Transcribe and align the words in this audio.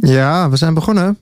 Ja, 0.00 0.50
we 0.50 0.56
zijn 0.56 0.74
begonnen. 0.74 1.18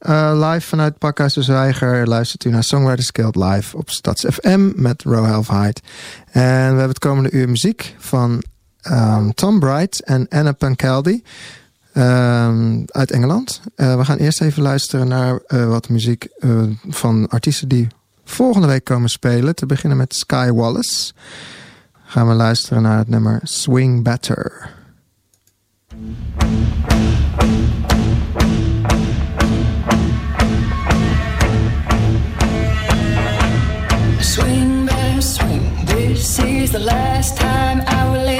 Uh, 0.00 0.50
live 0.50 0.66
vanuit 0.66 0.98
Pakhuis 0.98 1.34
de 1.34 1.42
Zwijger 1.42 2.08
luistert 2.08 2.44
u 2.44 2.50
naar 2.50 2.64
Songwriters 2.64 3.10
Guild 3.12 3.36
live 3.36 3.76
op 3.76 3.90
Stads 3.90 4.24
FM 4.30 4.70
met 4.74 5.02
Half 5.02 5.48
Height. 5.48 5.80
En 6.30 6.42
we 6.42 6.48
hebben 6.48 6.88
het 6.88 6.98
komende 6.98 7.30
uur 7.30 7.48
muziek 7.48 7.94
van 7.98 8.42
um, 8.90 9.34
Tom 9.34 9.60
Bright 9.60 10.02
en 10.02 10.28
Anna 10.28 10.52
Pancaldi 10.52 11.22
um, 11.94 12.84
uit 12.86 13.10
Engeland. 13.10 13.60
Uh, 13.76 13.96
we 13.96 14.04
gaan 14.04 14.18
eerst 14.18 14.40
even 14.40 14.62
luisteren 14.62 15.08
naar 15.08 15.40
uh, 15.48 15.68
wat 15.68 15.88
muziek 15.88 16.28
van 16.88 17.28
artiesten 17.28 17.68
die 17.68 17.88
volgende 18.24 18.66
week 18.66 18.84
komen 18.84 19.08
spelen. 19.08 19.54
Te 19.54 19.66
beginnen 19.66 19.98
met 19.98 20.14
Sky 20.14 20.50
Wallace. 20.50 21.12
Gaan 22.04 22.28
we 22.28 22.34
luisteren 22.34 22.82
naar 22.82 22.98
het 22.98 23.08
nummer 23.08 23.40
Swing 23.42 24.02
Better. 24.02 24.70
This 36.32 36.44
is 36.44 36.72
the 36.72 36.78
last 36.78 37.36
time 37.36 37.82
I 37.82 38.10
will 38.10 38.31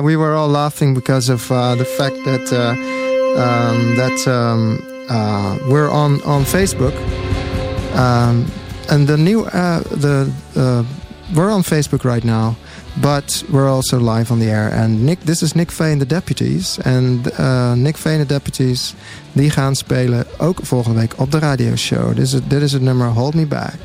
We 0.00 0.16
were 0.16 0.34
all 0.34 0.48
laughing 0.48 0.94
because 0.94 1.28
of 1.28 1.50
uh, 1.50 1.74
the 1.74 1.84
fact 1.84 2.16
that 2.24 2.52
uh, 2.52 2.74
um, 3.36 3.96
that 3.96 4.26
um, 4.26 4.78
uh, 5.08 5.58
we're 5.68 5.90
on 5.90 6.22
on 6.22 6.44
Facebook, 6.44 6.94
um, 7.94 8.46
and 8.88 9.06
the 9.06 9.16
new 9.16 9.44
uh, 9.44 9.80
the 9.80 10.32
uh, 10.56 10.84
we're 11.34 11.50
on 11.50 11.62
Facebook 11.62 12.04
right 12.04 12.24
now, 12.24 12.56
but 13.00 13.44
we're 13.50 13.68
also 13.68 13.98
live 13.98 14.30
on 14.30 14.38
the 14.38 14.50
air. 14.50 14.68
And 14.72 15.04
Nick, 15.04 15.20
this 15.20 15.42
is 15.42 15.54
Nick 15.54 15.70
Veen 15.72 15.98
the 15.98 16.06
Deputies, 16.06 16.78
and 16.84 17.30
uh, 17.38 17.74
Nick 17.74 17.96
Veen 17.96 18.18
the 18.18 18.26
Deputies 18.26 18.94
die 19.32 19.50
gaan 19.50 19.74
spelen 19.74 20.26
ook 20.38 20.58
volgende 20.62 20.98
week 20.98 21.14
op 21.16 21.30
de 21.32 21.38
radioshow. 21.38 22.14
Dit 22.14 22.24
is 22.24 22.40
dit 22.48 22.62
is 22.62 22.72
het 22.72 22.82
nummer 22.82 23.08
Hold 23.08 23.34
Me 23.34 23.46
Back. 23.46 23.80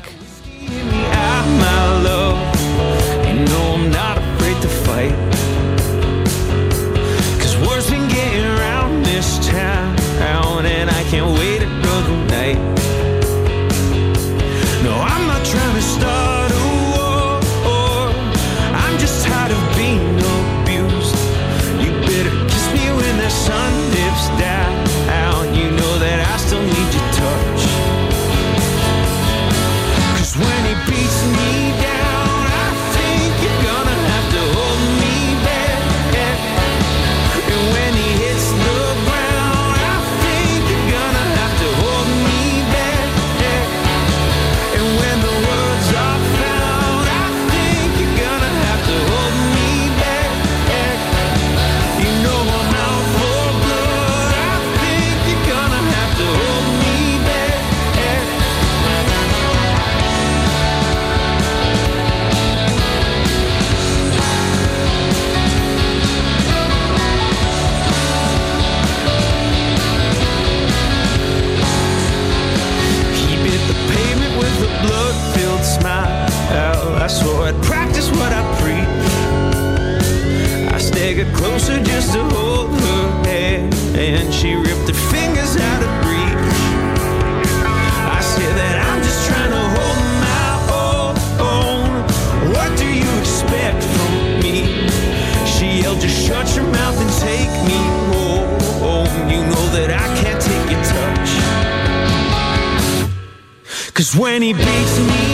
When 104.16 104.40
he 104.42 104.52
beats 104.54 104.98
me 105.00 105.27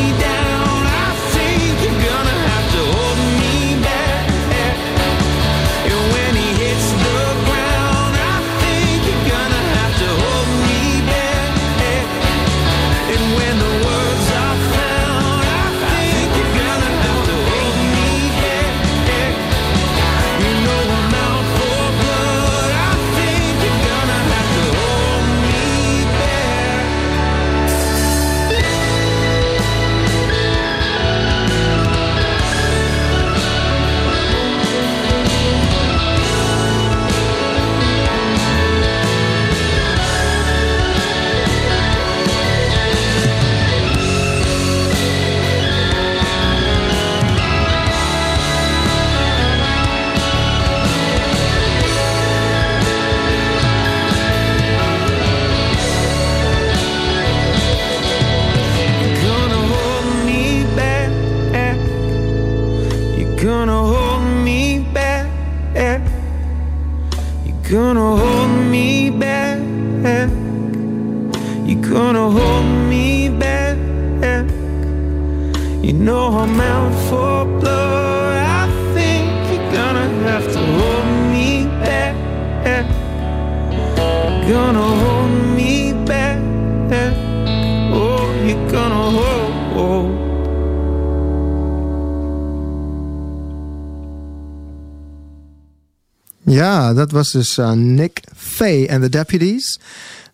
Ja, 96.84 96.94
dat 96.94 97.10
was 97.10 97.30
dus 97.30 97.58
uh, 97.58 97.70
Nick 97.72 98.20
Faye 98.36 98.86
en 98.88 99.00
de 99.00 99.08
Deputies. 99.08 99.80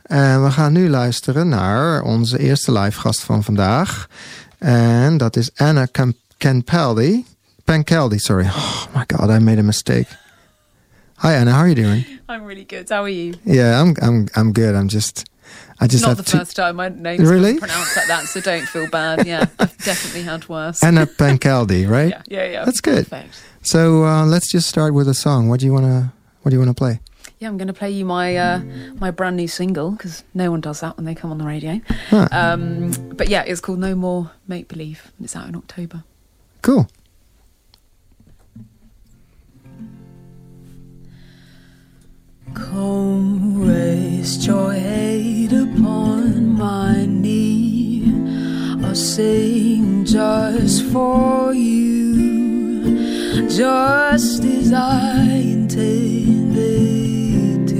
En 0.02 0.44
we 0.44 0.50
gaan 0.50 0.72
nu 0.72 0.88
luisteren 0.88 1.48
naar 1.48 2.02
onze 2.02 2.38
eerste 2.38 2.72
live 2.72 3.00
gast 3.00 3.20
van 3.20 3.44
vandaag. 3.44 4.08
En 4.58 5.16
dat 5.16 5.36
is 5.36 5.50
Anna 5.56 5.86
Cam- 5.92 6.14
Campeldi. 6.38 7.24
Pancaldi, 7.64 8.18
sorry. 8.18 8.44
Oh 8.46 8.84
my 8.94 9.04
god, 9.06 9.30
I 9.30 9.38
made 9.38 9.58
a 9.60 9.62
mistake. 9.62 10.06
Hi 11.16 11.28
Anna, 11.36 11.50
how 11.50 11.60
are 11.60 11.68
you 11.72 11.82
doing? 11.84 12.04
I'm 12.28 12.44
really 12.46 12.64
good. 12.66 12.88
How 12.88 13.02
are 13.02 13.12
you? 13.12 13.34
Yeah, 13.44 13.80
I'm 13.84 13.94
I'm 14.02 14.26
I'm 14.36 14.52
good. 14.52 14.74
I'm 14.74 14.88
just 14.88 15.22
I 15.80 15.86
just 15.86 16.04
Not 16.04 16.16
the 16.16 16.22
to 16.22 16.36
first 16.38 16.54
time 16.56 16.72
my 16.76 16.88
name's 16.88 17.28
Really? 17.30 17.58
pronounced 17.58 17.96
like 17.96 18.06
that, 18.08 18.24
so 18.26 18.40
don't 18.40 18.66
feel 18.68 18.88
bad. 18.90 19.24
Yeah, 19.26 19.46
I've 19.58 19.76
definitely 19.84 20.22
had 20.22 20.48
worse. 20.48 20.86
Anna 20.86 21.06
Pancaldi, 21.18 21.84
right? 21.88 22.08
yeah, 22.10 22.22
yeah, 22.28 22.50
yeah. 22.52 22.64
That's 22.64 22.80
good. 22.80 23.04
Perfect. 23.08 23.34
So 23.62 24.04
uh, 24.04 24.26
let's 24.26 24.50
just 24.52 24.66
start 24.68 24.92
with 24.94 25.08
a 25.08 25.14
song. 25.14 25.48
What 25.48 25.60
do 25.60 25.66
you 25.66 25.72
wanna 25.74 26.12
What 26.42 26.50
do 26.50 26.56
you 26.56 26.60
wanna 26.60 26.74
play? 26.74 27.00
Yeah, 27.38 27.48
I'm 27.48 27.56
going 27.56 27.68
to 27.68 27.74
play 27.74 27.90
you 27.90 28.04
my 28.04 28.36
uh, 28.36 28.60
my 28.98 29.10
brand 29.10 29.36
new 29.36 29.48
single 29.48 29.92
because 29.92 30.24
no 30.34 30.50
one 30.50 30.60
does 30.60 30.80
that 30.80 30.96
when 30.96 31.06
they 31.06 31.14
come 31.14 31.30
on 31.30 31.38
the 31.38 31.44
radio. 31.44 31.80
Huh. 32.08 32.28
Um, 32.32 32.92
but 33.14 33.28
yeah, 33.28 33.42
it's 33.42 33.60
called 33.60 33.78
No 33.78 33.94
More 33.94 34.30
Make 34.46 34.68
Believe, 34.68 35.12
and 35.16 35.24
it's 35.24 35.36
out 35.36 35.48
in 35.48 35.56
October. 35.56 36.04
Cool. 36.62 36.88
Come 42.54 43.62
rest 43.66 44.46
your 44.46 44.72
head 44.72 45.52
upon 45.52 46.58
my 46.58 47.06
knee. 47.06 48.12
I'll 48.84 48.94
sing 48.94 50.04
just 50.04 50.84
for 50.86 51.54
you, 51.54 52.49
just 53.48 54.44
as 54.44 54.72
I 54.72 55.22
intended 55.56 56.58
to. 57.68 57.76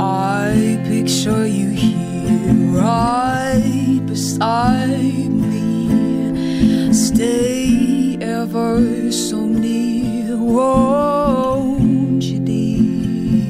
I 0.00 0.80
picture 0.84 1.46
you 1.46 1.70
here 1.70 2.54
right 2.80 4.00
beside 4.06 5.30
me. 5.30 6.92
Stay 6.92 8.18
ever 8.20 9.12
so 9.12 9.36
near, 9.46 10.36
won't 10.36 12.22
you, 12.24 12.40
dear? 12.40 13.44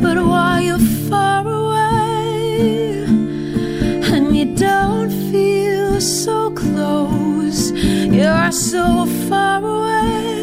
But 0.00 0.16
while 0.24 0.60
you're 0.62 0.78
far 1.08 1.46
away 1.46 3.04
and 4.12 4.34
you 4.36 4.54
don't 4.54 5.10
feel 5.30 6.00
so 6.00 6.45
close, 8.16 8.24
you're 8.24 8.52
so 8.52 9.06
far 9.28 9.64
away 9.64 10.35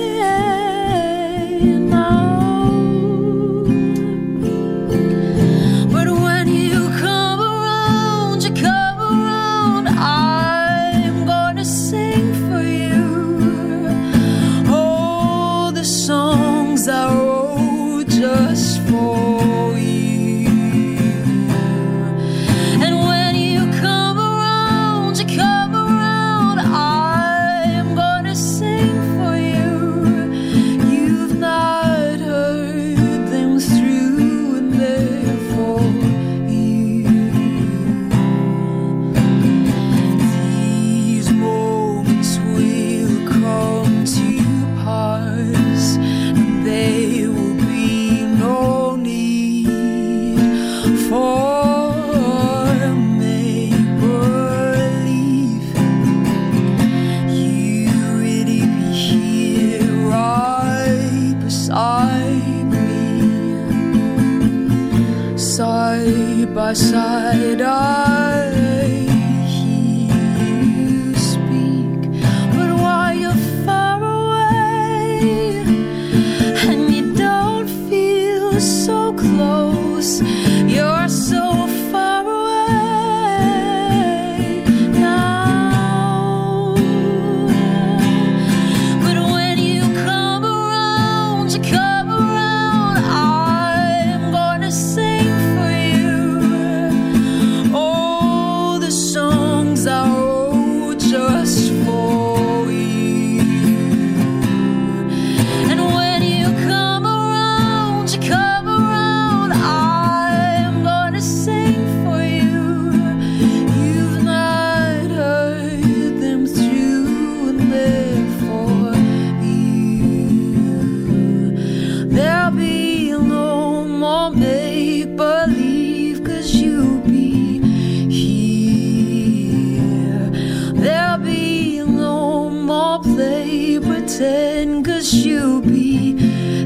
play 133.04 133.80
pretend, 133.80 134.86
cause 134.86 135.14
you'll 135.14 135.62
be 135.62 136.18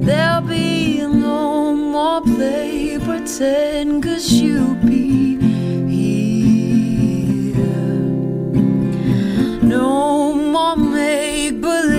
There'll 0.00 0.40
be 0.42 1.00
no 1.06 1.74
more 1.74 2.22
play 2.22 2.98
pretend, 2.98 4.02
cause 4.02 4.32
you'll 4.32 4.74
be 4.76 5.36
here. 5.86 7.54
No 9.62 10.32
more 10.34 10.76
make 10.76 11.60
believe, 11.60 11.97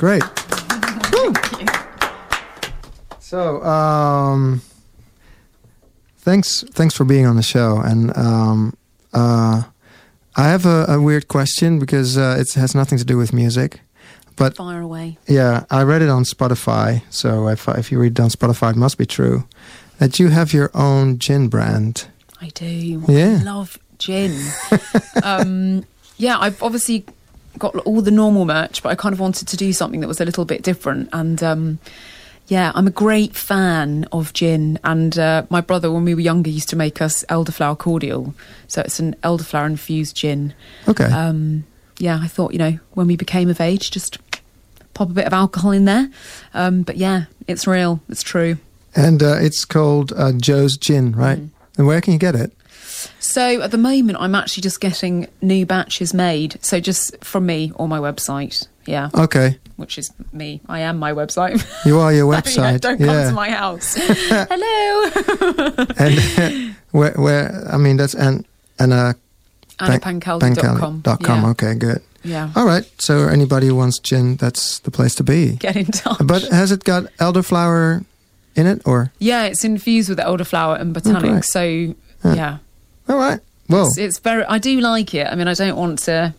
great. 0.00 0.22
So, 3.18 3.62
um, 3.62 4.62
thanks, 6.18 6.64
thanks 6.72 6.96
for 6.96 7.04
being 7.04 7.26
on 7.26 7.36
the 7.36 7.42
show. 7.42 7.78
And 7.78 8.16
um, 8.16 8.74
uh, 9.12 9.62
I 10.36 10.48
have 10.48 10.64
a, 10.64 10.86
a 10.88 11.00
weird 11.00 11.28
question 11.28 11.78
because 11.78 12.16
uh, 12.16 12.38
it 12.40 12.52
has 12.54 12.74
nothing 12.74 12.98
to 12.98 13.04
do 13.04 13.18
with 13.18 13.32
music. 13.32 13.80
But 14.36 14.56
Fire 14.56 14.80
away. 14.80 15.18
yeah, 15.28 15.64
I 15.70 15.82
read 15.82 16.00
it 16.00 16.08
on 16.08 16.24
Spotify. 16.24 17.02
So 17.10 17.48
if 17.48 17.68
if 17.68 17.92
you 17.92 18.00
read 18.00 18.18
it 18.18 18.20
on 18.22 18.30
Spotify, 18.30 18.70
it 18.70 18.76
must 18.76 18.96
be 18.96 19.04
true 19.04 19.44
that 19.98 20.18
you 20.18 20.28
have 20.28 20.54
your 20.54 20.70
own 20.72 21.18
gin 21.18 21.48
brand. 21.48 22.08
I 22.40 22.48
do. 22.48 23.04
Yeah. 23.06 23.38
I 23.40 23.44
love 23.44 23.78
gin. 23.98 24.32
um, 25.22 25.84
yeah, 26.16 26.38
I've 26.38 26.62
obviously 26.62 27.04
got 27.58 27.74
all 27.76 28.00
the 28.00 28.10
normal 28.10 28.44
merch, 28.44 28.82
but 28.82 28.90
I 28.90 28.94
kind 28.94 29.12
of 29.12 29.20
wanted 29.20 29.48
to 29.48 29.56
do 29.56 29.72
something 29.72 30.00
that 30.00 30.08
was 30.08 30.20
a 30.20 30.24
little 30.24 30.44
bit 30.44 30.62
different. 30.62 31.08
And 31.12 31.42
um, 31.42 31.78
yeah, 32.48 32.72
I'm 32.74 32.86
a 32.86 32.90
great 32.90 33.36
fan 33.36 34.06
of 34.12 34.32
gin. 34.32 34.78
And 34.82 35.18
uh, 35.18 35.44
my 35.50 35.60
brother, 35.60 35.90
when 35.90 36.04
we 36.04 36.14
were 36.14 36.20
younger, 36.20 36.50
used 36.50 36.68
to 36.70 36.76
make 36.76 37.00
us 37.00 37.24
elderflower 37.28 37.78
cordial. 37.78 38.34
So 38.66 38.82
it's 38.82 38.98
an 38.98 39.14
elderflower 39.22 39.66
infused 39.66 40.16
gin. 40.16 40.54
Okay. 40.88 41.04
Um, 41.04 41.64
yeah, 41.98 42.18
I 42.22 42.28
thought, 42.28 42.52
you 42.52 42.58
know, 42.58 42.78
when 42.92 43.06
we 43.06 43.16
became 43.16 43.48
of 43.50 43.60
age, 43.60 43.90
just 43.90 44.18
pop 44.94 45.10
a 45.10 45.12
bit 45.12 45.26
of 45.26 45.32
alcohol 45.32 45.70
in 45.70 45.84
there. 45.84 46.10
Um, 46.54 46.82
but 46.82 46.96
yeah, 46.96 47.24
it's 47.46 47.66
real. 47.66 48.00
It's 48.08 48.22
true. 48.22 48.56
and 48.96 49.22
uh, 49.22 49.36
it's 49.38 49.64
called 49.64 50.12
uh, 50.16 50.32
Joe's 50.32 50.76
Gin, 50.76 51.12
right? 51.12 51.38
Mm. 51.38 51.50
And 51.78 51.86
where 51.86 52.00
can 52.00 52.12
you 52.12 52.18
get 52.18 52.34
it? 52.34 52.52
So 53.20 53.60
at 53.62 53.70
the 53.70 53.78
moment, 53.78 54.18
I'm 54.20 54.34
actually 54.34 54.62
just 54.62 54.80
getting 54.80 55.28
new 55.40 55.64
batches 55.66 56.12
made. 56.14 56.58
So 56.64 56.80
just 56.80 57.22
from 57.24 57.46
me 57.46 57.72
or 57.76 57.86
my 57.88 57.98
website. 57.98 58.66
Yeah, 58.86 59.10
Okay. 59.14 59.58
which 59.76 59.98
is 59.98 60.10
me. 60.32 60.60
I 60.68 60.80
am 60.80 60.98
my 60.98 61.12
website. 61.12 61.62
You 61.86 61.98
are 62.00 62.12
your 62.12 62.26
Yeah, 62.32 62.40
website. 62.40 62.80
don't 62.80 62.98
come 62.98 63.28
to 63.28 63.32
my 63.32 63.50
house. 63.50 63.94
Hello. 63.98 65.90
and 65.98 66.74
where, 66.90 67.12
where? 67.12 67.68
I 67.72 67.76
mean, 67.76 67.96
that's 67.96 68.14
an 68.14 68.44
uh, 68.80 69.12
AnnaPancaldi.com. 69.78 71.00
dot 71.00 71.22
com. 71.22 71.42
Yeah. 71.44 71.50
Okay, 71.50 71.74
good. 71.74 72.02
yeah. 72.24 72.50
All 72.56 72.64
right. 72.66 72.84
So 72.98 73.28
anybody 73.28 73.68
who 73.68 73.76
wants 73.76 73.98
gin, 73.98 74.36
that's 74.36 74.80
the 74.80 74.90
place 74.90 75.14
to 75.16 75.24
be. 75.24 75.56
Get 75.56 75.76
in 75.76 75.86
touch. 75.86 76.18
But 76.24 76.42
has 76.44 76.72
it 76.72 76.84
got 76.84 77.04
elderflower 77.18 78.04
in 78.56 78.66
it, 78.66 78.82
or? 78.84 79.12
yeah, 79.18 79.44
it's 79.44 79.64
infused 79.64 80.08
with 80.08 80.18
elderflower 80.18 80.80
and 80.80 80.92
botanic. 80.94 81.22
great. 81.30 81.44
so 81.44 81.62
Yeah. 81.62 81.94
yeah, 82.34 82.58
All 83.10 83.18
right. 83.18 83.40
Well, 83.68 83.86
it's, 83.86 83.98
it's 83.98 84.18
very. 84.20 84.44
I 84.44 84.58
do 84.58 84.80
like 84.80 85.14
it. 85.14 85.26
I 85.26 85.34
mean, 85.34 85.48
I 85.48 85.54
don't 85.54 85.76
want 85.76 85.98
to. 86.00 86.32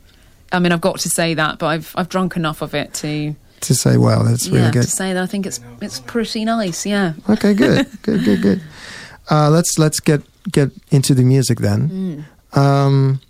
I 0.54 0.60
mean, 0.60 0.72
I've 0.72 0.82
got 0.82 1.00
to 1.02 1.10
say 1.10 1.34
that, 1.34 1.60
but 1.60 1.68
I've 1.68 1.94
I've 1.98 2.08
drunk 2.08 2.38
enough 2.38 2.62
of 2.62 2.74
it 2.74 2.94
to 2.96 3.36
to 3.62 3.76
say, 3.76 3.98
well, 3.98 4.24
that's 4.24 4.48
yeah 4.48 4.56
really 4.60 4.72
to 4.72 4.80
good. 4.80 4.90
say 4.90 5.14
that 5.14 5.22
I 5.22 5.26
think 5.28 5.46
it's 5.46 5.60
it's 5.82 6.00
pretty 6.00 6.46
nice. 6.46 6.86
Yeah. 6.86 7.14
Okay, 7.30 7.54
good, 7.54 7.88
good, 8.04 8.24
good, 8.24 8.42
good. 8.42 8.62
Uh, 9.30 9.50
let's 9.50 9.78
let's 9.78 10.00
get 10.00 10.22
get 10.50 10.72
into 10.92 11.14
the 11.14 11.24
music 11.24 11.60
then. 11.60 12.26
Mm. 12.54 12.58
Um, 12.58 13.22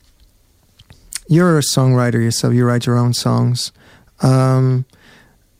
you're 1.27 1.57
a 1.57 1.62
songwriter 1.62 2.21
yourself. 2.21 2.53
You 2.53 2.65
write 2.65 2.86
your 2.86 2.98
own 2.98 3.13
songs. 3.13 3.71
Um, 4.21 4.86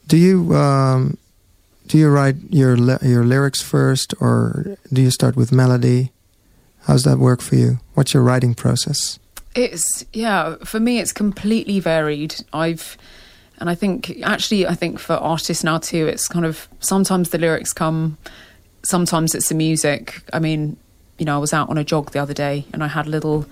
do 0.08 0.18
you 0.18 0.54
um, 0.56 1.18
do 1.88 1.98
you 1.98 2.10
write 2.10 2.36
your 2.50 2.76
your 3.02 3.24
lyrics 3.26 3.62
first, 3.62 4.14
or 4.20 4.78
do 4.94 5.02
you 5.02 5.10
start 5.10 5.36
with 5.36 5.52
melody? 5.52 6.12
How's 6.82 7.04
that 7.04 7.20
work 7.20 7.42
for 7.42 7.56
you? 7.56 7.80
What's 7.94 8.14
your 8.14 8.24
writing 8.24 8.54
process? 8.54 9.20
It's 9.56 10.06
yeah, 10.14 10.56
for 10.64 10.80
me 10.80 11.00
it's 11.00 11.12
completely 11.14 11.80
varied. 11.80 12.36
I've 12.54 12.98
and 13.60 13.70
I 13.70 13.76
think 13.76 14.18
actually 14.24 14.66
I 14.66 14.76
think 14.76 15.00
for 15.00 15.14
artists 15.14 15.64
now 15.64 15.78
too 15.78 16.08
it's 16.08 16.28
kind 16.28 16.46
of 16.46 16.68
sometimes 16.80 17.30
the 17.30 17.38
lyrics 17.38 17.74
come 17.74 18.18
sometimes 18.84 19.36
it's 19.36 19.50
the 19.50 19.56
music. 19.56 20.22
I 20.34 20.40
mean, 20.40 20.78
you 21.20 21.26
know, 21.26 21.36
I 21.36 21.38
was 21.38 21.54
out 21.54 21.70
on 21.70 21.78
a 21.78 21.84
jog 21.84 22.12
the 22.12 22.20
other 22.20 22.34
day 22.34 22.66
and 22.74 22.84
I 22.84 22.88
had 22.88 23.06
a 23.08 23.10
little 23.10 23.46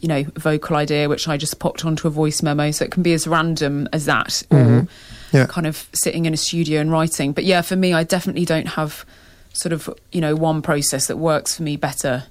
you 0.00 0.08
know, 0.08 0.24
vocal 0.36 0.74
idea 0.76 1.08
which 1.08 1.28
I 1.28 1.36
just 1.36 1.60
popped 1.60 1.84
onto 1.84 2.08
a 2.08 2.10
voice 2.10 2.42
memo 2.42 2.72
so 2.72 2.84
it 2.84 2.90
can 2.90 3.04
be 3.04 3.12
as 3.12 3.26
random 3.28 3.88
as 3.92 4.04
that 4.06 4.42
or 4.50 4.58
Mhm. 4.58 4.88
Yeah. 5.32 5.46
kind 5.46 5.66
of 5.66 5.88
sitting 5.92 6.24
in 6.26 6.34
a 6.34 6.36
studio 6.36 6.80
and 6.80 6.90
writing. 6.90 7.32
But 7.32 7.44
yeah, 7.44 7.60
for 7.62 7.76
me 7.76 7.92
I 7.94 8.02
definitely 8.02 8.44
don't 8.44 8.66
have 8.68 9.04
sort 9.52 9.72
of, 9.72 9.88
you 10.10 10.20
know, 10.20 10.34
one 10.34 10.60
process 10.62 11.06
that 11.06 11.18
works 11.18 11.54
for 11.56 11.62
me 11.62 11.76
better. 11.76 12.24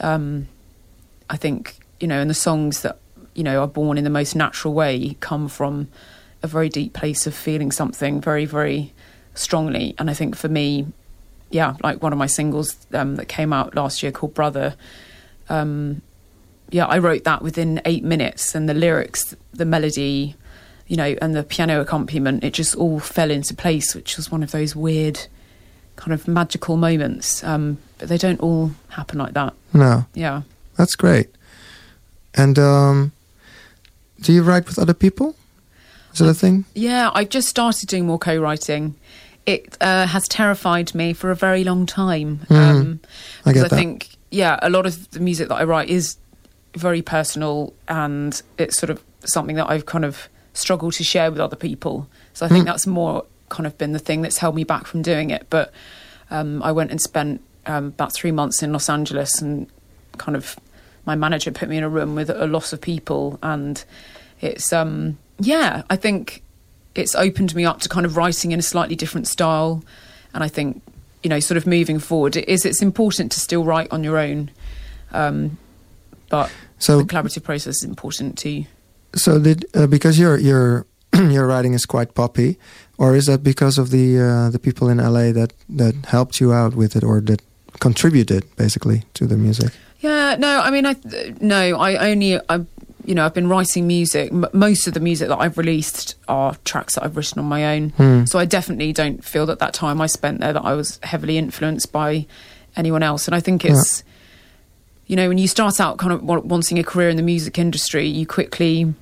Um 0.00 0.48
I 1.30 1.36
think 1.36 1.76
you 2.00 2.08
know, 2.08 2.20
and 2.20 2.30
the 2.30 2.34
songs 2.34 2.82
that 2.82 2.98
you 3.34 3.42
know 3.42 3.60
are 3.60 3.68
born 3.68 3.98
in 3.98 4.04
the 4.04 4.10
most 4.10 4.34
natural 4.34 4.74
way 4.74 5.16
come 5.20 5.48
from 5.48 5.88
a 6.42 6.46
very 6.46 6.68
deep 6.68 6.92
place 6.92 7.26
of 7.26 7.34
feeling 7.34 7.72
something 7.72 8.20
very, 8.20 8.44
very 8.44 8.92
strongly. 9.34 9.94
And 9.98 10.08
I 10.10 10.14
think 10.14 10.36
for 10.36 10.48
me, 10.48 10.86
yeah, 11.50 11.76
like 11.82 12.02
one 12.02 12.12
of 12.12 12.18
my 12.18 12.26
singles 12.26 12.76
um, 12.92 13.16
that 13.16 13.26
came 13.26 13.52
out 13.52 13.74
last 13.74 14.02
year 14.02 14.12
called 14.12 14.34
Brother. 14.34 14.76
Um, 15.48 16.02
yeah, 16.70 16.86
I 16.86 16.98
wrote 16.98 17.24
that 17.24 17.42
within 17.42 17.80
eight 17.84 18.04
minutes, 18.04 18.54
and 18.54 18.68
the 18.68 18.74
lyrics, 18.74 19.34
the 19.52 19.64
melody, 19.64 20.36
you 20.86 20.96
know, 20.96 21.16
and 21.22 21.34
the 21.34 21.42
piano 21.42 21.80
accompaniment, 21.80 22.44
it 22.44 22.52
just 22.52 22.76
all 22.76 23.00
fell 23.00 23.30
into 23.30 23.54
place, 23.54 23.94
which 23.94 24.16
was 24.16 24.30
one 24.30 24.42
of 24.42 24.50
those 24.50 24.76
weird, 24.76 25.26
kind 25.98 26.12
of 26.14 26.26
magical 26.26 26.76
moments. 26.76 27.42
Um, 27.44 27.76
but 27.98 28.08
they 28.08 28.16
don't 28.18 28.40
all 28.40 28.70
happen 28.88 29.18
like 29.18 29.34
that. 29.34 29.52
No, 29.74 30.06
Yeah. 30.14 30.42
that's 30.76 30.94
great. 30.94 31.28
And 32.34 32.58
um, 32.58 33.12
do 34.20 34.32
you 34.32 34.42
write 34.42 34.66
with 34.66 34.78
other 34.78 34.94
people? 34.94 35.34
Is 36.12 36.20
that 36.20 36.28
a 36.28 36.34
thing? 36.34 36.64
Yeah, 36.74 37.10
I've 37.12 37.28
just 37.28 37.48
started 37.48 37.88
doing 37.88 38.06
more 38.06 38.18
co-writing. 38.18 38.94
It 39.46 39.76
uh, 39.80 40.06
has 40.06 40.26
terrified 40.28 40.94
me 40.94 41.12
for 41.12 41.30
a 41.30 41.34
very 41.36 41.64
long 41.64 41.84
time. 41.86 42.40
Mhm. 42.48 42.56
Um, 42.56 43.00
I 43.44 43.50
because 43.50 43.62
get 43.62 43.64
I 43.64 43.68
that. 43.68 43.76
think, 43.76 44.08
yeah, 44.30 44.58
a 44.62 44.70
lot 44.70 44.86
of 44.86 45.10
the 45.10 45.20
music 45.20 45.48
that 45.48 45.56
I 45.56 45.64
write 45.64 45.88
is 45.90 46.16
very 46.76 47.02
personal, 47.02 47.72
and 47.88 48.40
it's 48.58 48.78
sort 48.78 48.90
of 48.90 49.02
something 49.24 49.56
that 49.56 49.68
I've 49.70 49.86
kind 49.86 50.04
of 50.04 50.28
struggled 50.54 50.92
to 50.94 51.04
share 51.04 51.30
with 51.30 51.40
other 51.40 51.56
people. 51.56 52.06
So 52.34 52.46
I 52.46 52.48
think 52.48 52.66
that's 52.66 52.86
more 52.86 53.24
kind 53.48 53.66
of 53.66 53.76
been 53.78 53.92
the 53.92 53.98
thing 53.98 54.22
that's 54.22 54.38
held 54.38 54.54
me 54.54 54.64
back 54.64 54.86
from 54.86 55.02
doing 55.02 55.30
it. 55.30 55.46
But 55.50 55.72
um, 56.30 56.62
I 56.62 56.72
went 56.72 56.90
and 56.90 57.00
spent 57.00 57.40
um, 57.66 57.86
about 57.86 58.12
three 58.12 58.32
months 58.32 58.62
in 58.62 58.72
Los 58.72 58.88
Angeles, 58.88 59.40
and 59.40 59.66
kind 60.16 60.36
of 60.36 60.56
my 61.06 61.14
manager 61.14 61.50
put 61.50 61.68
me 61.68 61.76
in 61.76 61.84
a 61.84 61.88
room 61.88 62.14
with 62.14 62.30
a 62.30 62.46
lot 62.46 62.72
of 62.72 62.80
people, 62.80 63.38
and 63.42 63.84
it's 64.40 64.72
um, 64.72 65.18
yeah, 65.38 65.82
I 65.90 65.96
think 65.96 66.42
it's 66.94 67.14
opened 67.14 67.54
me 67.54 67.64
up 67.64 67.80
to 67.80 67.88
kind 67.88 68.06
of 68.06 68.16
writing 68.16 68.52
in 68.52 68.58
a 68.58 68.62
slightly 68.62 68.96
different 68.96 69.28
style, 69.28 69.84
and 70.34 70.42
I 70.42 70.48
think 70.48 70.82
you 71.22 71.30
know, 71.30 71.40
sort 71.40 71.56
of 71.56 71.66
moving 71.66 71.98
forward, 71.98 72.36
it 72.36 72.48
is 72.48 72.64
it's 72.64 72.82
important 72.82 73.32
to 73.32 73.40
still 73.40 73.64
write 73.64 73.88
on 73.90 74.04
your 74.04 74.18
own, 74.18 74.50
um, 75.12 75.58
but 76.28 76.50
So 76.78 76.98
the 76.98 77.04
collaborative 77.04 77.42
process 77.42 77.76
is 77.76 77.84
important 77.84 78.38
too. 78.38 78.64
So 79.14 79.38
did 79.38 79.64
uh, 79.74 79.86
because 79.86 80.18
your 80.18 80.38
your 80.38 80.86
your 81.14 81.46
writing 81.46 81.74
is 81.74 81.86
quite 81.86 82.14
poppy, 82.14 82.58
or 82.98 83.14
is 83.14 83.26
that 83.26 83.42
because 83.42 83.78
of 83.78 83.90
the 83.90 84.18
uh, 84.18 84.50
the 84.50 84.58
people 84.58 84.88
in 84.88 84.98
LA 84.98 85.32
that 85.32 85.52
that 85.68 85.94
helped 86.06 86.40
you 86.40 86.52
out 86.52 86.74
with 86.74 86.96
it, 86.96 87.04
or 87.04 87.20
that 87.22 87.42
contributed 87.80 88.44
basically 88.56 89.04
to 89.14 89.26
the 89.26 89.36
music? 89.36 89.72
Yeah, 90.00 90.36
no, 90.38 90.60
I 90.60 90.70
mean, 90.70 90.86
I 90.86 90.96
no, 91.40 91.78
I 91.78 92.10
only 92.10 92.38
I 92.48 92.64
you 93.04 93.14
know 93.14 93.24
I've 93.24 93.34
been 93.34 93.48
writing 93.48 93.86
music. 93.86 94.30
M- 94.30 94.46
most 94.52 94.86
of 94.86 94.94
the 94.94 95.00
music 95.00 95.28
that 95.28 95.38
I've 95.38 95.58
released 95.58 96.14
are 96.28 96.54
tracks 96.64 96.94
that 96.94 97.04
I've 97.04 97.16
written 97.16 97.38
on 97.38 97.46
my 97.46 97.76
own. 97.76 97.90
Hmm. 97.90 98.24
So 98.26 98.38
I 98.38 98.44
definitely 98.44 98.92
don't 98.92 99.24
feel 99.24 99.46
that 99.46 99.58
that 99.60 99.74
time 99.74 100.00
I 100.00 100.06
spent 100.06 100.40
there 100.40 100.52
that 100.52 100.64
I 100.64 100.74
was 100.74 101.00
heavily 101.02 101.38
influenced 101.38 101.90
by 101.90 102.26
anyone 102.76 103.02
else. 103.02 103.26
And 103.26 103.34
I 103.34 103.40
think 103.40 103.64
it's 103.64 104.04
you 105.06 105.16
know 105.16 105.28
when 105.28 105.38
you 105.38 105.48
start 105.48 105.80
out 105.80 105.98
kind 105.98 106.12
of 106.12 106.22
wanting 106.22 106.78
a 106.78 106.84
career 106.84 107.08
in 107.08 107.16
the 107.16 107.22
music 107.22 107.58
industry, 107.58 108.06
you 108.06 108.26
quickly 108.26 108.94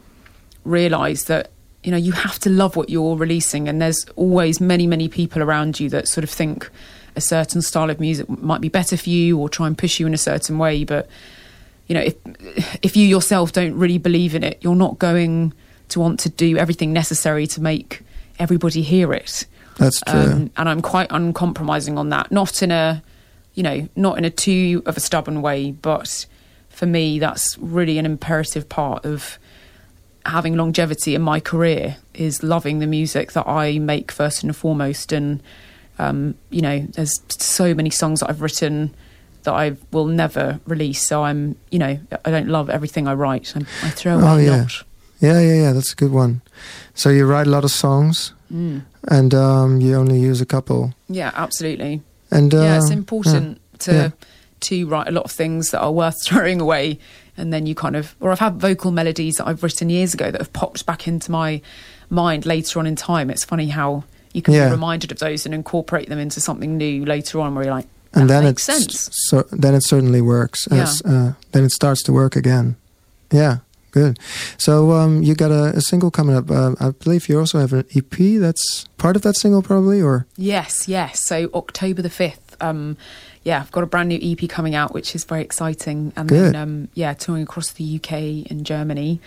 realize 0.64 1.24
that 1.24 1.50
you 1.86 1.92
know 1.92 1.96
you 1.96 2.12
have 2.12 2.38
to 2.40 2.50
love 2.50 2.74
what 2.74 2.90
you're 2.90 3.16
releasing 3.16 3.68
and 3.68 3.80
there's 3.80 4.04
always 4.16 4.60
many 4.60 4.86
many 4.86 5.08
people 5.08 5.40
around 5.42 5.78
you 5.78 5.88
that 5.88 6.08
sort 6.08 6.24
of 6.24 6.30
think 6.30 6.68
a 7.14 7.20
certain 7.20 7.62
style 7.62 7.88
of 7.88 8.00
music 8.00 8.28
might 8.28 8.60
be 8.60 8.68
better 8.68 8.96
for 8.96 9.08
you 9.08 9.38
or 9.38 9.48
try 9.48 9.66
and 9.66 9.78
push 9.78 10.00
you 10.00 10.06
in 10.06 10.12
a 10.12 10.18
certain 10.18 10.58
way 10.58 10.82
but 10.82 11.08
you 11.86 11.94
know 11.94 12.02
if 12.02 12.16
if 12.82 12.96
you 12.96 13.06
yourself 13.06 13.52
don't 13.52 13.74
really 13.74 13.98
believe 13.98 14.34
in 14.34 14.42
it 14.42 14.58
you're 14.60 14.74
not 14.74 14.98
going 14.98 15.52
to 15.88 16.00
want 16.00 16.18
to 16.18 16.28
do 16.28 16.58
everything 16.58 16.92
necessary 16.92 17.46
to 17.46 17.62
make 17.62 18.02
everybody 18.40 18.82
hear 18.82 19.12
it 19.12 19.46
That's 19.78 20.00
true. 20.00 20.20
um, 20.20 20.50
and 20.56 20.68
I'm 20.68 20.82
quite 20.82 21.06
uncompromising 21.10 21.96
on 21.96 22.08
that. 22.10 22.32
Not 22.32 22.62
in 22.62 22.70
a, 22.70 23.02
you 23.54 23.62
know, 23.62 23.88
not 23.94 24.18
in 24.18 24.24
a 24.24 24.30
too 24.30 24.82
of 24.84 24.96
a 24.96 25.00
stubborn 25.00 25.42
way, 25.42 25.70
but 25.70 26.26
for 26.68 26.86
me, 26.86 27.18
that's 27.18 27.56
really 27.58 27.98
an 27.98 28.04
imperative 28.04 28.68
part 28.68 29.04
of 29.04 29.38
having 30.26 30.56
longevity 30.56 31.14
in 31.14 31.22
my 31.22 31.40
career 31.40 31.96
is 32.14 32.42
loving 32.42 32.78
the 32.80 32.86
music 32.86 33.32
that 33.32 33.46
I 33.46 33.78
make 33.78 34.10
first 34.12 34.42
and 34.42 34.54
foremost. 34.54 35.12
And 35.12 35.42
um, 35.98 36.34
you 36.50 36.60
know, 36.60 36.80
there's 36.80 37.12
so 37.38 37.74
many 37.74 37.90
songs 37.90 38.20
that 38.20 38.28
I've 38.30 38.42
written 38.42 38.94
that 39.44 39.54
I 39.54 39.76
will 39.92 40.06
never 40.06 40.60
release. 40.66 41.06
So 41.06 41.22
I'm, 41.24 41.56
you 41.70 41.78
know, 41.78 41.98
I 42.24 42.30
don't 42.30 42.48
love 42.48 42.68
everything 42.68 43.06
I 43.08 43.14
write. 43.14 43.54
I, 43.56 43.60
I 43.82 43.90
throw 43.90 44.14
away 44.18 44.24
Oh, 44.24 44.36
a 44.38 44.42
yeah. 44.42 44.56
lot. 44.62 44.82
yeah, 45.20 45.40
yeah, 45.40 45.54
yeah. 45.62 45.72
That's 45.72 45.92
a 45.92 45.96
good 45.96 46.12
one. 46.12 46.42
So 46.94 47.10
you 47.10 47.26
write 47.26 47.46
a 47.46 47.50
lot 47.50 47.64
of 47.64 47.70
songs, 47.70 48.32
Mm. 48.52 48.82
and 49.08 49.34
um, 49.34 49.80
you 49.80 49.94
only 49.96 50.20
use 50.20 50.40
a 50.40 50.46
couple. 50.46 50.94
Yeah, 51.08 51.32
absolutely. 51.34 52.02
And 52.30 52.54
uh, 52.54 52.58
yeah, 52.62 52.76
it's 52.76 52.90
important 52.90 53.60
to 53.80 53.92
yeah. 53.92 54.10
to 54.60 54.86
write 54.86 55.08
a 55.08 55.10
lot 55.10 55.24
of 55.24 55.32
things 55.32 55.70
that 55.70 55.80
are 55.80 55.90
worth 55.92 56.16
throwing 56.24 56.60
away, 56.60 56.98
and 57.36 57.52
then 57.52 57.66
you 57.66 57.74
kind 57.74 57.96
of. 57.96 58.14
Or 58.20 58.30
I've 58.30 58.38
had 58.40 58.60
vocal 58.60 58.90
melodies 58.90 59.36
that 59.36 59.46
I've 59.46 59.62
written 59.62 59.90
years 59.90 60.14
ago 60.14 60.30
that 60.30 60.40
have 60.40 60.52
popped 60.52 60.86
back 60.86 61.06
into 61.08 61.30
my 61.30 61.60
mind 62.10 62.46
later 62.46 62.78
on 62.78 62.86
in 62.86 62.96
time. 62.96 63.30
It's 63.30 63.44
funny 63.44 63.68
how 63.68 64.04
you 64.32 64.42
can 64.42 64.54
Yeah. 64.54 64.66
be 64.66 64.72
reminded 64.72 65.10
of 65.12 65.18
those 65.18 65.44
and 65.46 65.54
incorporate 65.54 66.08
them 66.08 66.18
into 66.18 66.40
something 66.40 66.76
new 66.76 67.04
later 67.04 67.40
on, 67.40 67.54
where 67.54 67.64
you're 67.64 67.74
like, 67.74 67.86
and 68.14 68.30
that 68.30 68.34
then 68.40 68.44
makes 68.44 68.68
it's 68.68 68.78
sense. 69.04 69.08
so 69.28 69.44
then 69.52 69.74
it 69.74 69.82
certainly 69.82 70.20
works. 70.20 70.66
Yeah. 70.70 70.92
Uh, 71.04 71.32
then 71.52 71.64
it 71.64 71.70
starts 71.72 72.02
to 72.04 72.12
work 72.12 72.36
again. 72.36 72.76
Yeah, 73.30 73.58
good. 73.90 74.18
So 74.58 74.92
um, 74.92 75.22
you 75.22 75.34
got 75.34 75.50
a, 75.50 75.76
a 75.76 75.80
single 75.80 76.10
coming 76.10 76.36
up. 76.36 76.50
Uh, 76.50 76.74
I 76.80 76.90
believe 76.90 77.28
you 77.28 77.38
also 77.38 77.58
have 77.58 77.72
an 77.72 77.84
EP. 77.94 78.38
That's 78.40 78.86
part 78.98 79.16
of 79.16 79.22
that 79.22 79.36
single, 79.36 79.62
probably, 79.62 80.00
or 80.00 80.26
Yes, 80.36 80.86
yes. 80.86 81.24
So 81.26 81.50
October 81.54 82.02
the 82.02 82.08
fifth. 82.10 82.45
Um, 82.60 82.96
yeah, 83.44 83.60
I've 83.60 83.72
got 83.72 83.84
a 83.84 83.86
brand 83.86 84.08
new 84.08 84.18
EP 84.22 84.48
coming 84.48 84.74
out, 84.74 84.92
which 84.94 85.14
is 85.14 85.24
very 85.24 85.42
exciting, 85.42 86.12
and 86.16 86.28
Good. 86.28 86.54
then 86.54 86.56
um, 86.56 86.88
yeah, 86.94 87.14
touring 87.14 87.42
across 87.44 87.70
the 87.72 87.96
UK 87.96 88.50
and 88.50 88.64
Germany, 88.66 89.20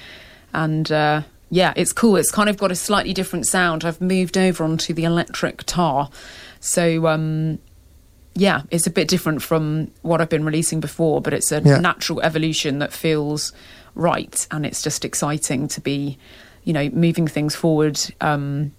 and 0.53 0.91
uh, 0.91 1.21
yeah, 1.49 1.73
it's 1.75 1.93
cool. 1.93 2.15
It's 2.17 2.31
kind 2.31 2.49
of 2.49 2.57
got 2.57 2.71
a 2.71 2.75
slightly 2.75 3.13
different 3.13 3.45
sound. 3.47 3.85
I've 3.85 4.01
moved 4.01 4.37
over 4.37 4.63
onto 4.63 4.93
the 4.93 5.03
electric 5.05 5.57
guitar, 5.57 6.09
so 6.59 7.07
um, 7.07 7.59
yeah, 8.35 8.61
it's 8.71 8.87
a 8.87 8.91
bit 8.91 9.07
different 9.07 9.41
from 9.41 9.91
what 10.01 10.21
I've 10.21 10.29
been 10.29 10.45
releasing 10.45 10.79
before, 10.79 11.21
but 11.21 11.33
it's 11.33 11.51
a 11.51 11.61
Yeah. 11.61 11.79
natural 11.79 12.21
evolution 12.21 12.79
that 12.79 12.91
feels 12.93 13.51
right, 13.95 14.47
and 14.51 14.65
it's 14.65 14.81
just 14.81 15.03
exciting 15.05 15.67
to 15.69 15.81
be, 15.81 16.17
you 16.63 16.73
know, 16.73 16.89
moving 16.91 17.27
things 17.27 17.55
forward 17.55 17.99
um, 18.21 18.71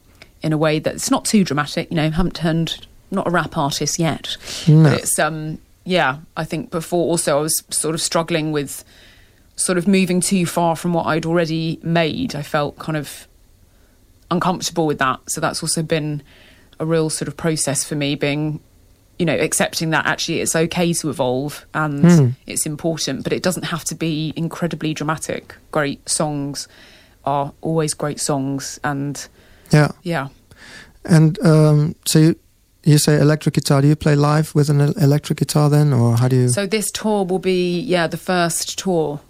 in 0.43 0.53
a 0.53 0.59
way 0.59 0.79
that's 0.79 1.11
not 1.11 1.25
too 1.25 1.45
dramatic. 1.45 1.91
You 1.91 1.97
know, 1.97 2.11
haven't 2.11 2.35
turned 2.37 2.87
not 3.11 3.27
a 3.27 3.31
rap 3.31 3.57
artist 3.57 3.99
yet, 3.99 4.37
no? 4.69 4.85
but 4.85 4.93
it's 5.01 5.19
um, 5.19 5.59
yeah. 5.85 6.19
I 6.37 6.45
think 6.45 6.71
before 6.71 7.07
also 7.07 7.39
I 7.39 7.41
was 7.41 7.63
sort 7.71 7.95
of 7.95 8.01
struggling 8.01 8.53
with 8.53 8.85
sort 9.57 9.77
of 9.79 9.87
moving 9.87 10.21
too 10.21 10.47
far 10.47 10.75
from 10.77 10.93
what 10.95 11.07
I'd 11.07 11.27
already 11.27 11.79
made. 11.83 12.35
I 12.35 12.43
felt 12.43 12.79
kind 12.79 12.97
of 12.97 13.27
uncomfortable 14.31 14.87
with 14.87 14.99
that, 14.99 15.21
so 15.29 15.41
that's 15.41 15.63
also 15.63 15.83
been 15.83 16.23
a 16.79 16.87
real 16.87 17.11
sort 17.11 17.29
of 17.29 17.37
process 17.37 17.85
for 17.85 17.95
me 17.95 18.15
being 18.15 18.61
you 19.19 19.27
know 19.27 19.37
accepting 19.37 19.91
that 19.91 20.07
actually 20.07 20.41
it's 20.41 20.57
okay 20.57 20.95
to 20.95 21.11
evolve 21.11 21.67
and 21.75 22.03
Hmm. 22.11 22.29
it's 22.47 22.65
important 22.65 23.23
but 23.23 23.35
it 23.35 23.43
doesn't 23.43 23.65
have 23.65 23.85
to 23.85 23.95
be 23.95 24.33
incredibly 24.35 24.95
dramatic 24.95 25.55
great 25.73 26.09
songs 26.09 26.69
are 27.27 27.53
always 27.61 27.93
great 27.93 28.19
songs 28.19 28.81
and 28.83 29.29
Yeah. 29.71 29.91
yeah 30.03 30.29
And 31.05 31.39
um, 31.45 31.97
so 32.07 32.19
you, 32.19 32.37
you 32.91 32.99
say 32.99 33.19
electric 33.21 33.55
guitar. 33.55 33.81
Do 33.83 33.89
you 33.89 33.97
play 33.97 34.15
live 34.15 34.55
with 34.55 34.69
an 34.71 34.81
electric 34.81 35.39
guitar 35.39 35.71
then, 35.71 35.93
or 35.93 36.17
how 36.17 36.29
do 36.29 36.37
you? 36.37 36.49
so 36.49 36.67
this 36.67 36.91
tour 36.91 37.25
will 37.25 37.39
be 37.39 37.81
yeah 37.81 38.07
the 38.07 38.17
first 38.19 38.79
tour 38.79 39.21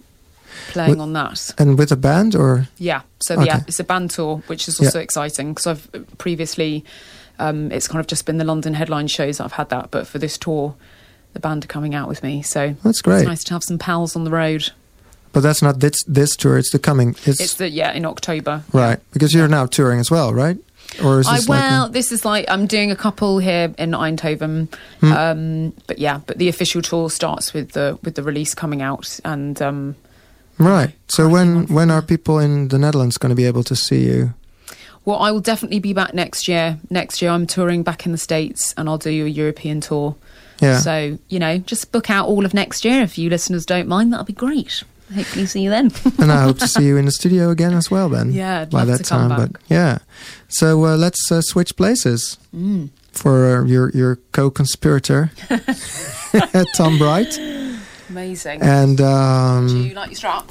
playing 0.72 0.96
Wh- 0.98 1.02
on 1.02 1.12
that 1.12 1.54
and 1.58 1.78
with 1.78 1.92
a 1.92 1.96
band, 1.96 2.34
or 2.34 2.68
yeah 2.78 3.02
so 3.20 3.34
Okay. 3.36 3.46
yeah 3.46 3.60
it's 3.68 3.78
a 3.80 3.84
band 3.84 4.10
tour 4.10 4.42
which 4.48 4.66
is 4.68 4.80
also 4.80 4.98
exciting 5.00 5.52
because 5.54 5.66
i've 5.66 5.88
previously 6.18 6.84
um, 7.38 7.70
it's 7.72 7.86
kind 7.88 8.00
of 8.00 8.06
just 8.06 8.26
been 8.26 8.38
the 8.38 8.44
london 8.44 8.74
headline 8.74 9.06
shows 9.06 9.38
that 9.38 9.44
i've 9.44 9.52
had 9.52 9.68
that 9.70 9.90
but 9.90 10.06
for 10.06 10.18
this 10.18 10.36
tour 10.36 10.74
the 11.34 11.40
band 11.40 11.64
are 11.64 11.68
coming 11.68 11.94
out 11.94 12.08
with 12.08 12.22
me 12.22 12.42
so 12.42 12.74
that's 12.84 13.00
great. 13.00 13.18
it's 13.20 13.26
nice 13.28 13.44
to 13.44 13.52
have 13.54 13.62
some 13.62 13.78
pals 13.78 14.16
on 14.16 14.24
the 14.24 14.30
road 14.30 14.70
But 15.32 15.42
that's 15.44 15.62
not 15.62 15.78
this 15.78 15.94
this 16.08 16.34
tour. 16.36 16.58
It's 16.58 16.72
the 16.72 16.80
coming. 16.80 17.10
It's, 17.24 17.40
it's 17.40 17.54
the 17.54 17.68
yeah 17.70 17.92
in 17.92 18.04
october 18.04 18.64
right 18.72 18.98
because 19.12 19.32
you're 19.32 19.48
now 19.48 19.66
touring 19.66 20.00
as 20.00 20.10
well, 20.10 20.34
right? 20.34 20.58
Or 21.02 21.20
is 21.20 21.26
I 21.28 21.36
this 21.36 21.48
like 21.48 21.60
well, 21.60 21.84
a- 21.86 21.90
this 21.90 22.12
is 22.12 22.24
like 22.24 22.44
I'm 22.48 22.66
doing 22.66 22.90
a 22.90 22.96
couple 22.96 23.38
here 23.38 23.72
in 23.78 23.92
Eindhoven, 23.92 24.68
Hmm. 25.00 25.12
um, 25.12 25.72
but 25.86 25.98
yeah, 25.98 26.20
but 26.26 26.38
the 26.38 26.48
official 26.48 26.82
tour 26.82 27.08
starts 27.10 27.54
with 27.54 27.72
the 27.72 27.98
with 28.02 28.14
the 28.16 28.22
release 28.22 28.54
coming 28.54 28.82
out, 28.82 29.18
and 29.24 29.60
um, 29.62 29.94
right? 30.58 30.90
So 31.08 31.28
when 31.28 31.66
when 31.68 31.90
are 31.90 32.02
people 32.02 32.38
in 32.38 32.68
the 32.68 32.78
Netherlands 32.78 33.18
going 33.18 33.30
to 33.30 33.36
be 33.36 33.46
able 33.46 33.62
to 33.64 33.76
see 33.76 34.04
you? 34.04 34.34
well, 35.06 35.18
I 35.18 35.30
will 35.30 35.40
definitely 35.40 35.80
be 35.80 35.94
back 35.94 36.12
next 36.12 36.46
year. 36.46 36.78
Next 36.90 37.22
year, 37.22 37.30
I'm 37.30 37.46
touring 37.46 37.82
back 37.82 38.04
in 38.04 38.12
the 38.12 38.18
states, 38.18 38.74
and 38.76 38.86
I'll 38.88 38.98
do 38.98 39.24
a 39.24 39.28
European 39.28 39.80
tour. 39.80 40.14
Yeah. 40.60 40.78
So 40.80 41.18
you 41.28 41.38
know, 41.38 41.58
just 41.58 41.90
book 41.92 42.10
out 42.10 42.26
all 42.28 42.44
of 42.44 42.52
next 42.52 42.84
year 42.84 43.00
if 43.02 43.16
you 43.16 43.30
listeners 43.30 43.64
don't 43.64 43.88
mind. 43.88 44.12
That'll 44.12 44.26
be 44.26 44.32
great. 44.34 44.82
Hopefully, 45.14 45.46
see 45.46 45.62
you 45.62 45.70
then. 45.70 45.90
and 46.18 46.30
I 46.32 46.42
hope 46.42 46.58
to 46.58 46.66
see 46.68 46.84
you 46.86 46.96
in 46.98 47.04
the 47.04 47.10
studio 47.12 47.50
again 47.50 47.74
as 47.74 47.90
well. 47.90 48.08
Then, 48.08 48.32
Yeah, 48.32 48.60
I'd 48.62 48.70
by 48.70 48.78
love 48.84 48.88
that 48.98 49.04
to 49.04 49.10
come 49.14 49.28
time. 49.28 49.38
back. 49.38 49.52
But 49.52 49.60
yeah, 49.68 49.98
so 50.48 50.84
uh, 50.84 50.96
let's 50.96 51.30
uh, 51.32 51.40
switch 51.42 51.74
places 51.76 52.38
Mm. 52.52 52.88
for 53.12 53.46
uh, 53.46 53.64
your 53.66 53.90
your 53.94 54.18
co-conspirator 54.32 55.30
Tom 56.76 56.98
Bright, 56.98 57.38
Amazing. 58.08 58.62
and 58.62 58.96
do 58.98 59.04
um, 59.04 59.66
you 59.68 59.94
like 59.94 60.10
your 60.10 60.16
strap? 60.16 60.44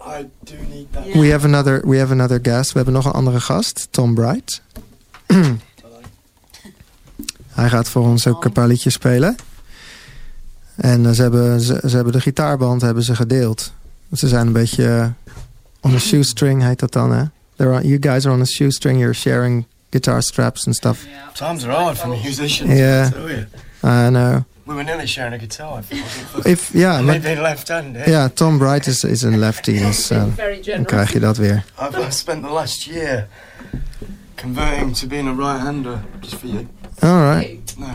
I 0.00 0.26
do 0.44 0.54
need 0.70 0.86
that. 0.92 1.06
Yeah. 1.06 1.20
we 1.20 1.30
have 1.32 1.44
another 1.44 1.82
we 1.86 1.98
have 1.98 2.12
another 2.12 2.38
guest. 2.42 2.72
We 2.72 2.76
hebben 2.76 2.94
nog 2.94 3.04
een 3.06 3.12
andere 3.12 3.40
gast, 3.40 3.88
Tom 3.90 4.14
Bright. 4.14 4.60
Hij 7.58 7.68
gaat 7.68 7.88
voor 7.88 8.02
ons 8.02 8.26
ook 8.26 8.44
een 8.44 8.52
paar 8.52 8.66
liedjes 8.66 8.94
spelen. 8.94 9.36
En 10.78 11.06
eh, 11.06 11.12
ze, 11.12 11.22
hebben, 11.22 11.60
ze, 11.60 11.80
ze 11.86 11.94
hebben 11.94 12.12
de 12.12 12.20
gitaarband 12.20 12.82
hebben 12.82 13.02
ze 13.02 13.14
gedeeld. 13.14 13.72
Ze 14.12 14.28
zijn 14.28 14.46
een 14.46 14.52
beetje 14.52 14.86
eh, 14.86 15.06
on 15.80 15.94
a 15.94 15.98
shoestring, 15.98 16.62
heet 16.62 16.78
dat 16.78 16.92
dan, 16.92 17.12
hè? 17.12 17.24
They're 17.56 17.72
on, 17.72 17.86
you 17.86 17.98
guys 18.00 18.26
are 18.26 18.34
on 18.34 18.40
a 18.40 18.44
shoestring. 18.44 18.98
You're 18.98 19.14
sharing 19.14 19.64
guitar 19.90 20.22
straps 20.22 20.66
and 20.66 20.74
stuff. 20.74 21.06
Times 21.32 21.64
are 21.64 21.72
hard 21.72 21.98
for 21.98 22.08
musicians. 22.08 22.72
Yeah. 22.72 23.10
I 23.84 24.08
know. 24.08 24.44
We 24.64 24.74
were 24.74 24.84
nearly 24.84 25.06
sharing 25.06 25.34
a 25.34 25.38
guitar. 25.38 25.82
If 26.44 26.72
being 26.72 27.40
left-handed. 27.40 28.06
ja, 28.06 28.28
Tom 28.28 28.58
Bright 28.58 28.86
is, 28.86 29.04
is 29.04 29.22
een 29.22 29.38
lefty, 29.38 29.78
dus 29.86 30.08
dan 30.08 30.84
krijg 30.84 31.12
je 31.12 31.20
dat 31.20 31.36
weer. 31.36 31.64
I've, 31.80 32.00
I've 32.00 32.10
spent 32.10 32.42
the 32.42 32.50
last 32.50 32.84
year 32.84 33.26
converting 34.34 34.96
to 34.96 35.06
being 35.06 35.28
a 35.28 35.32
right-hander 35.32 35.98
just 36.20 36.34
for 36.34 36.48
you. 36.48 36.66
Alright. 37.02 37.74
No. 37.76 37.86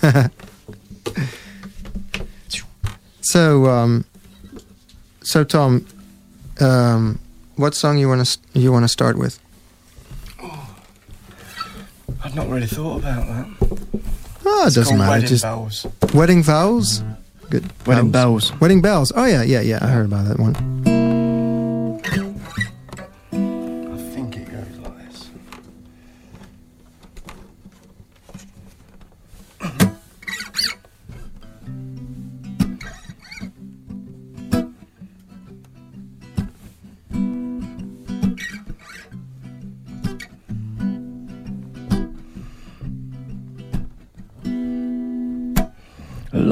Darling. 3.32 3.64
So, 3.64 3.70
um, 3.70 4.04
so 5.22 5.44
Tom, 5.44 5.86
um, 6.60 7.18
what 7.56 7.74
song 7.74 7.98
you 7.98 8.08
want 8.08 8.24
to 8.26 8.38
you 8.58 8.72
want 8.72 8.84
to 8.84 8.88
start 8.88 9.16
with? 9.18 9.38
I've 12.22 12.34
not 12.34 12.48
really 12.48 12.66
thought 12.66 12.98
about 13.00 13.26
that. 13.26 13.46
Oh, 14.46 14.64
it 14.64 14.66
It's 14.66 14.76
doesn't 14.76 14.84
called 14.84 14.98
matter. 14.98 15.10
Wedding 15.10 15.28
Just 15.28 15.42
bells. 15.42 15.86
wedding 16.14 16.42
vows. 16.42 17.02
Good. 17.50 17.70
Wedding 17.86 18.10
Vows. 18.12 18.50
bells. 18.50 18.60
Wedding 18.60 18.80
bells. 18.82 19.12
Oh 19.14 19.24
yeah, 19.26 19.42
yeah, 19.42 19.60
yeah. 19.60 19.78
I 19.82 19.88
heard 19.88 20.06
about 20.06 20.26
that 20.28 20.38
one. 20.38 20.54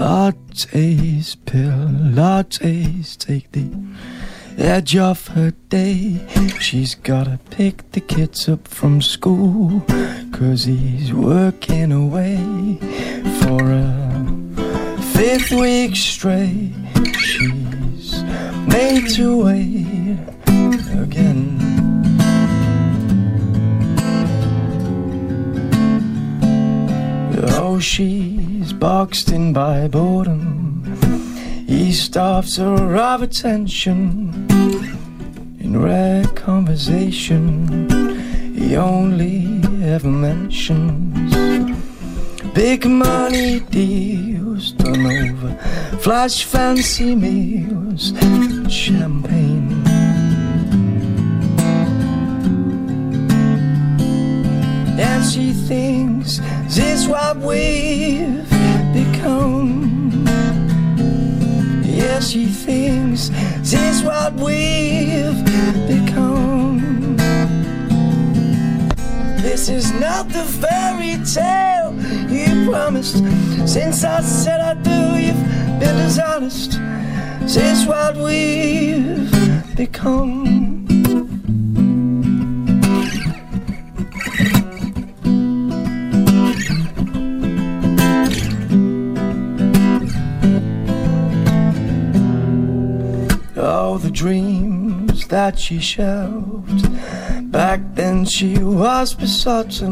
Lattes, 0.02 1.36
pill, 1.46 1.86
lattes, 2.18 3.16
take 3.16 3.52
the 3.52 3.70
edge 4.58 4.96
off 4.96 5.28
her 5.28 5.52
day. 5.68 6.26
She's 6.58 6.96
gotta 6.96 7.38
pick 7.50 7.88
the 7.92 8.00
kids 8.00 8.48
up 8.48 8.66
from 8.66 9.00
school, 9.00 9.80
cause 10.32 10.64
he's 10.64 11.12
working 11.12 11.92
away 11.92 12.36
for 13.42 13.62
a 13.62 14.98
fifth 15.12 15.52
week 15.52 15.94
straight. 15.94 16.74
She's 17.16 18.24
made 18.66 19.08
to 19.10 19.44
wait 19.44 20.18
again. 20.98 21.60
Oh, 27.54 27.78
she's 28.62 28.72
boxed 28.72 29.30
in 29.32 29.52
by 29.52 29.88
boredom. 29.88 30.84
He 31.66 31.92
starves 31.92 32.58
of 32.58 33.22
attention. 33.22 34.46
In 35.58 35.80
rare 35.80 36.24
conversation, 36.34 37.88
he 38.54 38.76
only 38.76 39.60
ever 39.84 40.08
mentions 40.08 41.34
big 42.54 42.84
money 42.84 43.60
deals 43.70 44.72
done 44.72 45.06
over 45.06 45.54
flash 46.00 46.44
fancy 46.44 47.14
meals, 47.14 48.12
champagne. 48.68 49.91
And 54.98 55.24
she 55.24 55.52
thinks 55.52 56.38
this 56.68 57.06
what 57.06 57.36
we've 57.38 58.48
become. 58.92 60.24
Yeah, 61.84 62.20
she 62.20 62.46
thinks 62.46 63.28
this 63.60 64.02
what 64.02 64.34
we've 64.34 65.44
become. 65.86 67.16
This 69.42 69.68
is 69.68 69.92
not 69.92 70.28
the 70.28 70.44
fairy 70.44 71.18
tale 71.24 71.94
you 72.30 72.70
promised. 72.70 73.18
Since 73.66 74.04
I 74.04 74.20
said 74.20 74.60
I 74.60 74.74
do, 74.74 75.00
you've 75.20 75.80
been 75.80 75.96
dishonest. 75.96 76.78
This 77.42 77.86
what 77.86 78.16
we've 78.16 79.30
become. 79.76 80.71
Dreams 94.22 95.26
that 95.26 95.58
she 95.58 95.80
shelved. 95.80 96.82
Back 97.50 97.80
then 97.94 98.24
she 98.24 98.56
was 98.56 99.14
besotted. 99.14 99.82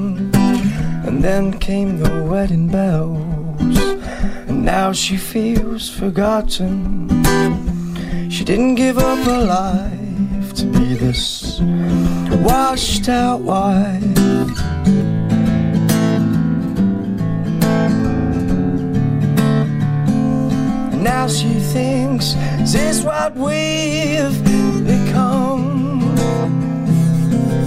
And 1.07 1.25
then 1.25 1.59
came 1.59 1.99
the 1.99 2.23
wedding 2.31 2.69
bells. 2.69 3.77
And 4.49 4.65
now 4.65 4.93
she 4.93 5.17
feels 5.17 5.91
forgotten. 5.91 7.09
She 8.31 8.45
didn't 8.45 8.77
give 8.77 8.99
up 8.99 9.19
her 9.27 9.43
life 9.45 10.55
to 10.59 10.67
be 10.67 10.95
this 10.95 11.59
washed 12.47 13.09
out 13.09 13.41
wife. 13.41 14.61
Now 21.11 21.27
she 21.27 21.53
thinks, 21.75 22.37
is 22.75 23.03
what 23.03 23.35
we've 23.35 24.45
become? 24.85 26.15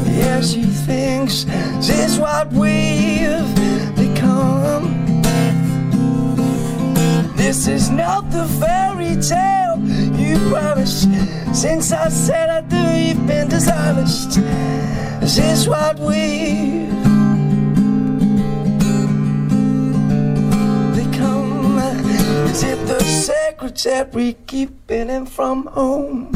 Yeah, 0.07 0.41
she 0.41 0.63
thinks, 0.63 1.43
this 1.43 1.89
is 1.89 2.19
what 2.19 2.51
we've 2.53 3.55
become? 3.95 5.21
This 7.35 7.67
is 7.67 7.89
not 7.89 8.29
the 8.31 8.45
fairy 8.59 9.15
tale 9.21 9.79
you 10.17 10.37
promised. 10.49 11.09
Since 11.53 11.91
I 11.91 12.09
said 12.09 12.49
I 12.49 12.61
do, 12.61 12.77
you've 12.77 13.27
been 13.27 13.49
dishonest. 13.49 14.37
Is 15.21 15.35
this 15.35 15.67
what 15.67 15.99
we've 15.99 16.89
become? 20.95 21.79
Is 22.47 22.63
it 22.63 22.87
the 22.87 23.03
secretary 23.63 24.35
keeping 24.45 25.07
him 25.07 25.25
from 25.25 25.67
home? 25.67 26.29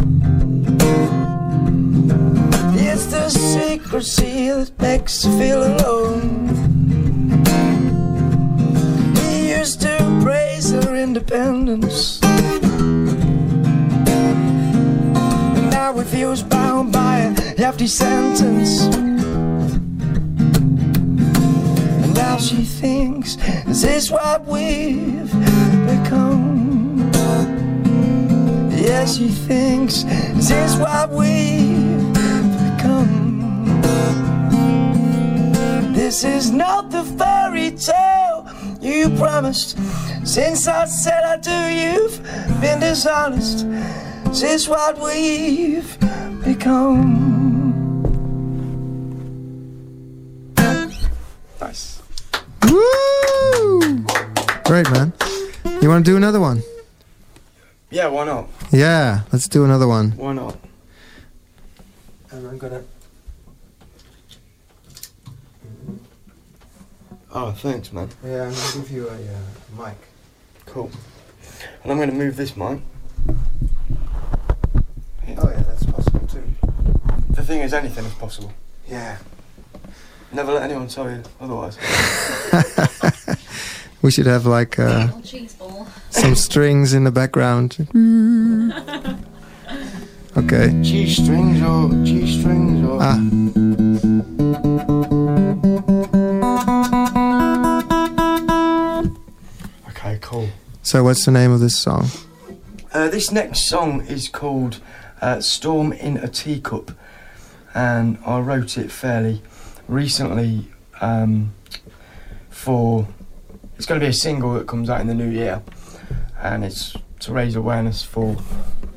It's 2.74 3.08
the 3.08 3.30
secrecy 3.30 4.50
that 4.50 4.72
makes 4.80 5.26
you 5.26 5.38
feel 5.38 5.62
alone. 5.62 6.48
He 9.18 9.50
used 9.50 9.82
to 9.82 9.98
praise 10.24 10.72
her 10.72 10.96
independence. 10.96 12.22
And 15.58 15.70
now 15.70 15.98
he 15.98 16.04
feels 16.06 16.44
bound 16.44 16.94
by 16.94 17.18
a 17.18 17.34
hefty 17.58 17.88
sentence. 17.88 18.84
And 22.04 22.14
now 22.14 22.38
she 22.38 22.64
thinks, 22.64 23.36
this 23.36 23.68
is 23.68 23.82
this 23.82 24.10
what 24.12 24.46
we've 24.46 25.32
become? 25.88 26.27
Yes, 28.88 29.18
she 29.18 29.28
thinks, 29.28 30.04
this 30.04 30.50
is 30.50 30.78
what 30.78 31.10
we've 31.10 32.14
become? 32.14 33.82
This 35.94 36.24
is 36.24 36.52
not 36.52 36.90
the 36.90 37.04
fairy 37.04 37.72
tale 37.72 38.48
you 38.80 39.10
promised. 39.18 39.78
Since 40.26 40.70
I 40.70 40.86
said 40.86 41.22
I 41.22 41.36
do, 41.36 41.52
you've 41.52 42.24
been 42.62 42.80
dishonest. 42.80 43.68
This 44.24 44.44
is 44.44 44.70
what 44.70 44.98
we've 45.02 45.98
become? 46.46 47.26
Nice. 51.60 52.02
Woo! 52.64 54.06
Great, 54.64 54.90
man. 54.92 55.12
You 55.82 55.90
want 55.90 56.06
to 56.06 56.12
do 56.12 56.16
another 56.16 56.40
one? 56.40 56.64
Yeah, 57.90 58.08
why 58.08 58.26
not? 58.26 58.50
Yeah, 58.72 59.22
let's 59.32 59.48
do 59.48 59.64
another 59.64 59.88
one. 59.88 60.12
Why 60.12 60.34
not? 60.34 60.58
And 62.32 62.48
I'm 62.48 62.58
gonna. 62.58 62.84
Oh, 67.32 67.52
thanks, 67.52 67.94
man. 67.94 68.10
Yeah, 68.26 68.44
I'm 68.44 68.54
gonna 68.54 68.72
give 68.74 68.92
you 68.92 69.08
a 69.08 69.14
uh, 69.14 69.86
mic. 69.86 69.98
Cool. 70.66 70.92
And 71.84 71.92
I'm 71.92 71.98
going 71.98 72.10
to 72.10 72.16
move 72.16 72.36
this 72.36 72.58
mic. 72.58 72.82
Oh 75.30 75.50
yeah, 75.50 75.64
that's 75.64 75.86
possible 75.86 76.28
too. 76.28 76.44
The 77.30 77.44
thing 77.44 77.62
is, 77.62 77.74
anything 77.74 78.06
is 78.06 78.14
possible. 78.14 78.52
Yeah. 78.88 79.18
Never 80.32 80.54
let 80.54 80.64
anyone 80.64 80.88
tell 80.88 81.10
you 81.10 81.24
otherwise. 81.40 81.78
We 84.02 84.12
should 84.12 84.28
have 84.28 84.46
like 84.46 84.78
uh, 84.78 85.10
cheese 85.22 85.56
ball. 85.56 85.57
Some 86.18 86.36
strings 86.36 86.94
in 86.94 87.04
the 87.04 87.12
background. 87.12 87.78
Okay. 90.38 90.80
G 90.84 91.10
strings 91.10 91.62
or 91.62 91.90
G 92.06 92.40
strings 92.40 92.88
or. 92.88 93.00
Ah, 93.02 94.28
Okay, 99.90 100.20
cool. 100.22 100.48
so 100.84 101.04
what's 101.04 101.26
the 101.26 101.32
name 101.32 101.52
of 101.52 101.60
this 101.60 101.78
song? 101.78 102.08
Uh, 102.94 103.10
this 103.10 103.32
next 103.32 103.68
song 103.68 104.02
is 104.06 104.28
called 104.30 104.80
uh, 105.22 105.40
Storm 105.42 105.92
in 105.92 106.18
a 106.18 106.28
Teacup, 106.28 106.92
and 107.74 108.18
I 108.26 108.40
wrote 108.40 108.78
it 108.78 108.92
fairly 108.92 109.42
recently 109.88 110.68
um, 111.02 111.54
for. 112.50 113.08
It's 113.76 113.86
going 113.86 114.00
to 114.00 114.06
be 114.06 114.10
a 114.10 114.14
single 114.14 114.54
that 114.56 114.68
comes 114.68 114.90
out 114.90 115.02
in 115.02 115.08
the 115.08 115.14
new 115.14 115.30
year, 115.30 115.62
and 116.42 116.64
it's 116.64 116.96
to 117.20 117.34
raise 117.34 117.56
awareness 117.56 118.04
for 118.04 118.38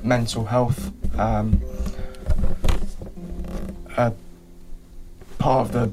mental 0.02 0.44
health. 0.46 0.90
Um, 1.18 1.60
uh, 3.96 4.10
part 5.38 5.66
of 5.66 5.72
the 5.72 5.92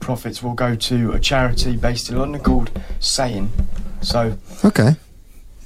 profits 0.00 0.42
will 0.42 0.54
go 0.54 0.74
to 0.74 1.12
a 1.12 1.20
charity 1.20 1.76
based 1.76 2.10
in 2.10 2.18
London 2.18 2.40
called 2.42 2.70
Saying. 3.00 3.50
So 4.00 4.36
Okay, 4.64 4.96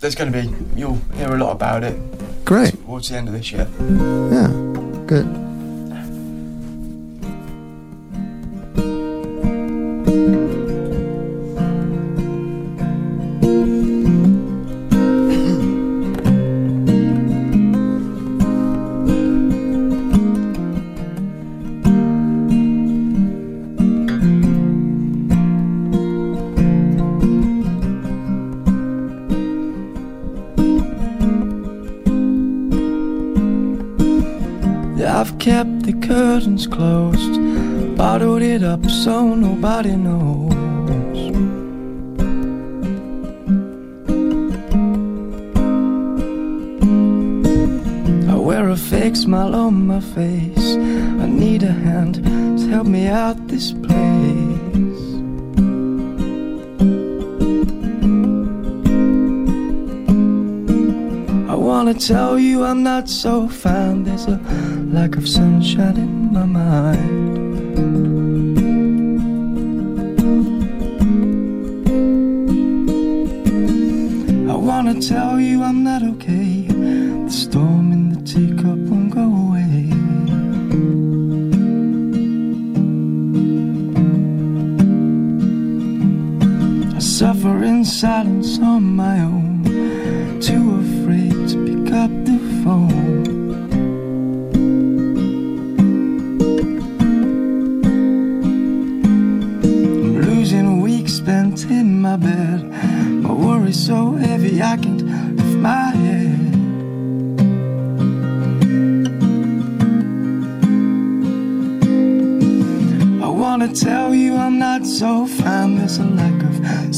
there's 0.01 0.15
going 0.15 0.33
to 0.33 0.43
be 0.43 0.55
you'll 0.79 1.01
hear 1.15 1.35
a 1.35 1.39
lot 1.39 1.53
about 1.53 1.85
it 1.85 1.97
great. 2.45 2.75
towards 2.85 3.09
the 3.09 3.17
end 3.17 3.29
of 3.29 3.35
this 3.35 3.51
year. 3.53 3.67
Yeah, 3.81 4.49
good. 5.07 5.27
Yeah, 5.89 6.03
curtains 36.37 36.67
closed, 36.67 37.97
bottled 37.97 38.43
it 38.43 38.63
up 38.63 38.85
so 38.91 39.35
nobody 39.35 39.97
knows. 39.97 40.53
I 48.29 48.37
wear 48.37 48.69
a 48.69 48.77
fake 48.77 49.17
smile 49.17 49.55
on 49.55 49.87
my 49.87 50.01
face. 50.01 50.77
I 51.23 51.27
need 51.27 51.63
a 51.63 51.73
hand 51.73 52.17
to 52.17 52.69
help 52.69 52.87
me 52.87 53.07
out 53.07 53.39
this 53.49 53.73
place. 53.73 55.07
I 61.49 61.55
wanna 61.55 61.95
tell 61.95 62.39
you 62.39 62.63
I'm 62.63 62.83
not 62.83 63.09
so 63.09 63.49
fine. 63.49 64.05
There's 64.05 64.27
a 64.27 64.37
lack 64.97 65.15
of 65.17 65.29
sunshine 65.29 65.99
in 65.99 66.33
my 66.33 66.47
mind. 66.47 67.37
I 74.51 74.57
wanna 74.57 74.95
tell 74.99 75.39
you 75.39 75.63
I'm 75.63 75.85
not 75.85 76.03
okay. 76.13 76.67
The 77.27 77.31
storm 77.45 77.93
in 77.93 78.03
the 78.15 78.21
teacup 78.33 78.79
won't 78.91 79.11
go 79.21 79.27
away. 79.45 79.81
I 86.97 87.01
suffer 87.01 87.65
in 87.65 87.85
silence 87.85 88.59
on 88.61 88.83
my 89.03 89.21
own, 89.21 89.36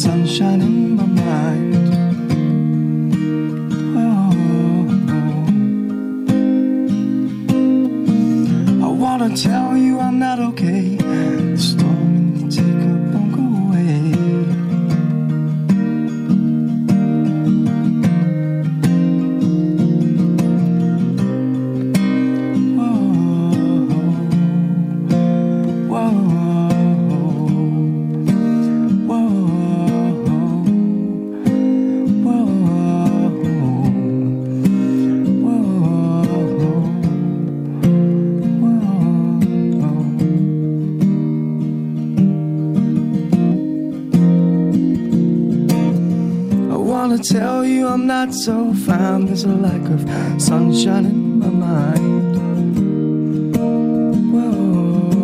sunshine 0.08 0.77
Tell 47.22 47.64
you 47.64 47.86
I'm 47.88 48.06
not 48.06 48.32
so 48.32 48.72
fine. 48.72 49.26
There's 49.26 49.42
a 49.44 49.48
lack 49.48 49.82
of 49.90 50.08
sunshine 50.40 51.04
in 51.04 51.40
my 51.40 51.48
mind. 51.48 52.36
Whoa. 54.32 55.18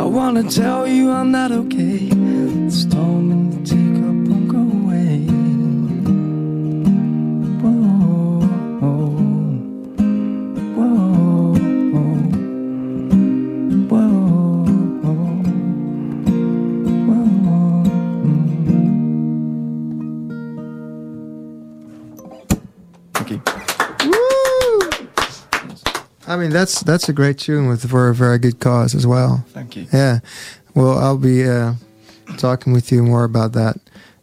I 0.00 0.04
wanna 0.04 0.42
tell 0.44 0.86
you 0.86 1.10
I'm 1.10 1.30
not 1.30 1.50
okay. 1.50 2.10
That's 26.66 26.80
that's 26.82 27.08
a 27.08 27.12
great 27.12 27.38
tune 27.38 27.68
with 27.68 27.88
for 27.88 28.08
a 28.08 28.14
very 28.14 28.38
good 28.38 28.58
cause 28.58 28.92
as 28.94 29.06
well. 29.06 29.44
Thank 29.50 29.76
you. 29.76 29.86
Yeah. 29.92 30.18
Well, 30.74 30.98
I'll 30.98 31.16
be 31.16 31.48
uh, 31.48 31.74
talking 32.38 32.72
with 32.72 32.90
you 32.90 33.02
more 33.04 33.22
about 33.24 33.52
that. 33.52 33.76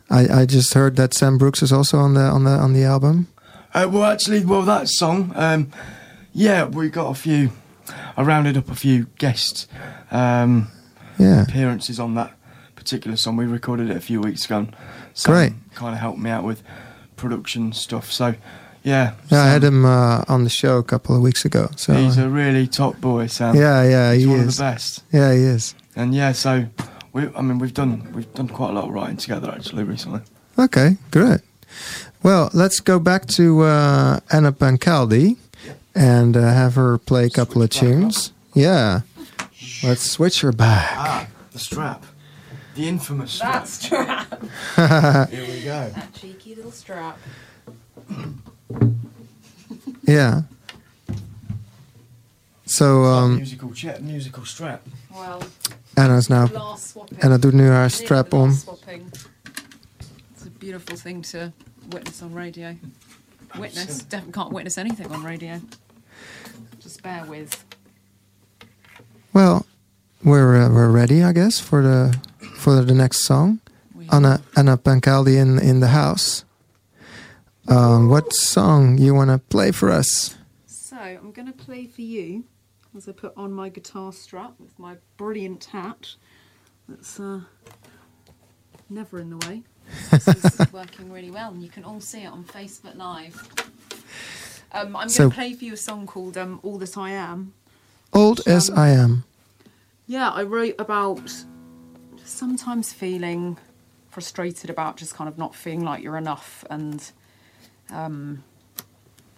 I, 0.09 0.41
I 0.41 0.45
just 0.45 0.73
heard 0.73 0.97
that 0.97 1.13
Sam 1.13 1.37
Brooks 1.37 1.63
is 1.63 1.71
also 1.71 1.97
on 1.99 2.15
the 2.15 2.21
on 2.21 2.43
the 2.43 2.51
on 2.51 2.73
the 2.73 2.83
album. 2.83 3.27
Uh, 3.73 3.87
well, 3.89 4.03
actually, 4.03 4.43
well, 4.45 4.61
that 4.63 4.87
song, 4.89 5.31
um, 5.35 5.71
yeah, 6.33 6.65
we 6.65 6.89
got 6.89 7.09
a 7.09 7.15
few. 7.15 7.51
I 8.17 8.21
rounded 8.23 8.57
up 8.57 8.69
a 8.69 8.75
few 8.75 9.07
guest 9.17 9.67
um, 10.11 10.67
Yeah. 11.17 11.43
appearances 11.43 11.99
on 11.99 12.13
that 12.15 12.33
particular 12.75 13.17
song. 13.17 13.37
We 13.37 13.45
recorded 13.45 13.89
it 13.89 13.97
a 13.97 14.01
few 14.01 14.19
weeks 14.21 14.45
ago. 14.45 14.57
and 14.57 14.75
Sam 15.13 15.33
Great. 15.33 15.53
Kind 15.75 15.93
of 15.95 15.99
helped 15.99 16.19
me 16.19 16.29
out 16.29 16.43
with 16.43 16.61
production 17.15 17.73
stuff. 17.73 18.11
So, 18.11 18.35
yeah. 18.83 19.13
Yeah, 19.29 19.41
I 19.43 19.47
had 19.47 19.63
him 19.63 19.85
uh, 19.85 20.23
on 20.27 20.43
the 20.43 20.49
show 20.49 20.77
a 20.77 20.83
couple 20.83 21.15
of 21.15 21.21
weeks 21.21 21.45
ago. 21.45 21.69
So 21.75 21.93
He's 21.93 22.17
a 22.17 22.29
really 22.29 22.67
top 22.67 22.99
boy, 22.99 23.27
Sam. 23.27 23.55
yeah, 23.55 23.83
yeah, 23.83 24.13
He's 24.13 24.23
he 24.23 24.29
one 24.29 24.39
of 24.41 24.55
the 24.55 24.61
best. 24.61 25.03
Yeah, 25.11 25.33
he 25.33 25.39
is. 25.39 25.75
And 25.95 26.13
yeah, 26.13 26.31
so 26.31 26.65
we, 27.13 27.27
I 27.35 27.41
mean, 27.41 27.59
we've 27.59 27.73
done 27.73 28.11
we've 28.13 28.31
done 28.33 28.47
quite 28.47 28.71
a 28.71 28.73
lot 28.73 28.85
of 28.85 28.91
writing 28.93 29.17
together 29.17 29.51
actually 29.51 29.83
recently. 29.83 30.21
Okay, 30.57 30.97
good. 31.11 31.41
Well, 32.21 32.49
let's 32.53 32.79
go 32.79 32.99
back 32.99 33.25
to 33.37 33.61
uh, 33.61 34.19
Anna 34.31 34.51
Pancaldi 34.51 35.37
and 35.95 36.35
uh, 36.37 36.41
have 36.41 36.75
her 36.75 36.97
play 36.97 37.25
a 37.25 37.29
couple 37.29 37.61
of 37.61 37.71
Switch 37.73 37.81
back 37.91 37.99
tunes. 37.99 38.33
Yeah, 38.53 39.01
let's 39.83 40.09
switch 40.09 40.41
her 40.41 40.51
back. 40.51 40.91
Ah, 40.95 41.27
the 41.51 41.59
strap. 41.59 42.05
The 42.75 42.87
infamous 42.87 43.33
strap. 43.33 43.53
That 43.53 43.67
strap. 43.67 44.43
strap. 44.71 45.29
Here 45.29 45.45
we 45.47 45.61
go. 45.61 45.89
that 45.89 46.13
cheeky 46.13 46.55
little 46.55 46.71
strap. 46.71 47.17
Yeah. 50.05 50.41
So, 52.65 53.03
um, 53.03 53.35
musical 53.35 53.71
chair, 53.71 53.97
musical 54.01 54.45
strap. 54.45 54.81
Well, 55.13 55.43
Anna's 55.95 56.29
now 56.29 56.47
last 56.47 56.91
swapping. 56.91 57.19
Anna 57.21 57.37
doet 57.37 57.53
nu 57.53 57.67
haar 57.67 57.83
Literally 57.83 58.05
strap 58.05 58.33
on. 58.33 58.53
Swapping. 58.53 59.11
It's 60.33 60.45
a 60.45 60.49
beautiful 60.49 60.97
thing 60.97 61.21
to 61.31 61.51
witness 61.91 62.21
on 62.21 62.33
radio. 62.33 62.75
Witness. 63.59 64.03
Definitely 64.03 64.33
can't 64.33 64.51
witness 64.51 64.77
anything 64.77 65.11
on 65.11 65.23
radio. 65.23 65.61
Just 66.79 67.03
bear 67.03 67.25
with. 67.25 67.63
Well, 69.33 69.65
we're 70.23 70.63
uh, 70.63 70.69
we're 70.69 70.89
ready, 70.89 71.23
I 71.23 71.33
guess, 71.33 71.59
for 71.59 71.81
the 71.81 72.17
for 72.55 72.81
the 72.81 72.93
next 72.93 73.25
song. 73.25 73.59
We 73.93 74.07
Anna 74.09 74.41
Anna 74.55 74.77
Pancaldi 74.77 75.37
in 75.37 75.59
in 75.59 75.79
the 75.79 75.89
house. 75.89 76.45
Um, 77.67 78.09
what 78.09 78.33
song 78.33 78.97
you 78.97 79.13
want 79.13 79.29
to 79.29 79.37
play 79.39 79.71
for 79.71 79.89
us? 79.89 80.35
So 80.65 80.97
I'm 80.97 81.31
going 81.31 81.47
to 81.47 81.53
play 81.53 81.87
for 81.87 82.01
you 82.01 82.43
as 82.95 83.07
I 83.07 83.13
put 83.13 83.33
on 83.37 83.51
my 83.53 83.69
guitar 83.69 84.11
strap 84.13 84.53
with 84.59 84.77
my 84.77 84.97
brilliant 85.17 85.65
hat. 85.65 86.15
That's 86.89 87.19
uh, 87.19 87.41
never 88.89 89.19
in 89.19 89.29
the 89.31 89.47
way. 89.47 89.63
This 90.11 90.27
is 90.27 90.71
working 90.73 91.11
really 91.11 91.31
well, 91.31 91.51
and 91.51 91.63
you 91.63 91.69
can 91.69 91.83
all 91.83 92.01
see 92.01 92.23
it 92.23 92.27
on 92.27 92.43
Facebook 92.43 92.95
Live. 92.95 93.47
Um, 94.73 94.87
I'm 94.87 94.91
going 94.93 95.07
to 95.07 95.13
So- 95.13 95.29
play 95.29 95.53
for 95.53 95.63
you 95.63 95.73
a 95.73 95.77
song 95.77 96.05
called 96.05 96.37
um, 96.37 96.59
"All 96.63 96.77
That 96.79 96.97
I 96.97 97.11
Am." 97.11 97.53
Old 98.11 98.41
as 98.45 98.69
Um, 98.69 98.77
I 98.77 98.89
am. 98.89 99.23
Yeah, 100.05 100.29
I 100.29 100.43
wrote 100.43 100.75
about 100.77 101.33
sometimes 102.25 102.91
feeling 102.93 103.57
frustrated 104.11 104.69
about 104.69 104.97
just 104.97 105.15
kind 105.15 105.27
of 105.27 105.37
not 105.37 105.55
feeling 105.55 105.83
like 105.83 106.03
you're 106.03 106.17
enough, 106.17 106.63
and 106.69 107.11
um, 107.91 108.43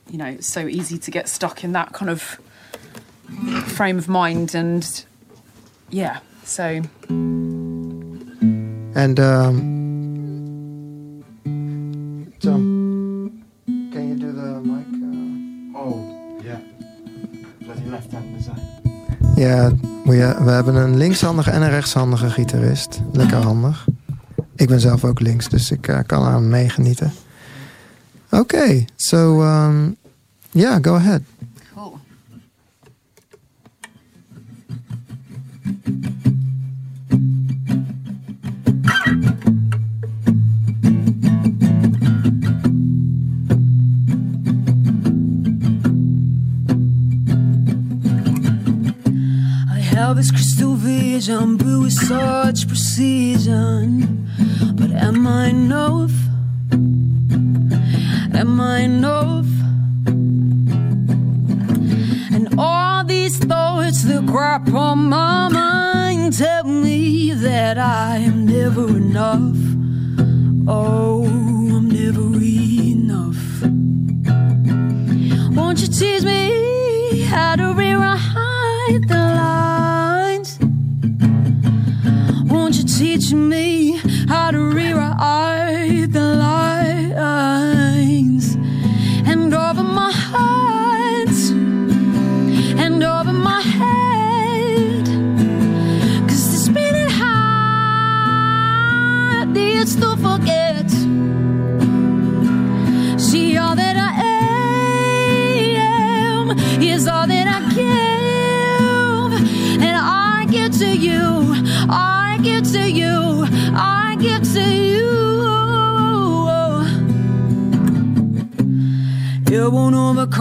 you 0.10 0.18
know, 0.18 0.28
it's 0.28 0.52
so 0.52 0.68
easy 0.68 0.98
to 1.00 1.12
get 1.12 1.30
stuck 1.30 1.64
in 1.64 1.72
that 1.74 1.92
kind 1.94 2.10
of 2.12 2.40
frame 3.76 3.98
of 3.98 4.08
mind, 4.08 4.54
and 4.56 5.06
yeah, 5.90 6.20
so 6.44 6.82
And 8.94 9.20
um, 9.20 9.74
Tom, 12.40 13.44
can 13.92 14.08
you 14.10 14.16
do 14.16 14.32
the 14.32 14.62
mic? 14.64 14.86
uh, 15.76 15.78
Oh, 15.78 15.98
yeah. 16.44 16.60
Bloody 17.66 17.90
left 17.90 18.12
hand, 18.12 18.38
is 18.40 18.46
that? 18.46 18.60
Ja, 19.36 19.72
we, 20.06 20.36
we 20.44 20.52
hebben 20.52 20.76
een 20.76 20.98
linkshandige 20.98 21.52
en 21.52 21.62
een 21.62 21.70
rechtshandige 21.70 22.30
gitarist. 22.30 23.02
Lekker 23.12 23.38
handig. 23.38 23.88
Ik 24.56 24.68
ben 24.68 24.80
zelf 24.80 25.04
ook 25.04 25.20
links, 25.20 25.50
dus 25.50 25.72
ik 25.72 25.88
eh, 25.88 26.00
kan 26.06 26.24
aan 26.24 26.50
meegenieten. 26.50 27.12
Oké, 28.40 28.86
so 28.98 29.42
um, 29.42 29.96
yeah, 30.54 30.78
go 30.80 30.96
ahead. 30.96 31.24
cool. 31.74 32.00
I 49.72 49.80
have 49.80 50.18
this 50.18 50.32
crystal 50.32 50.76
vision, 50.76 51.56
but 51.58 51.80
with 51.80 51.94
such 51.94 52.68
precision. 52.68 54.25
I 67.98 68.18
am 68.18 68.46
never 68.46 68.90
enough. 68.90 69.56
Oh, 70.68 71.24
I'm 71.24 71.88
never 71.88 72.28
enough. 72.44 73.42
Won't 75.56 75.80
you 75.80 75.88
teach 75.88 76.24
me 76.24 77.22
how 77.22 77.56
to 77.56 77.74
rewrite 77.74 79.08
the 79.08 79.24
lines? 79.42 80.60
Won't 82.52 82.76
you 82.76 82.84
teach 82.84 83.32
me 83.32 84.02
how 84.28 84.52
to 84.52 84.60
rewrite 84.60 85.55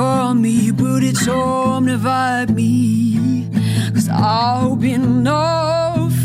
won't 0.04 0.40
me, 0.40 0.70
but 0.70 1.02
it's 1.02 1.24
home 1.26 1.86
to 1.86 1.96
vibe 1.96 2.50
me. 2.50 3.48
Cause 3.94 4.08
I'll 4.10 4.76
be 4.76 4.92
enough. 4.92 6.16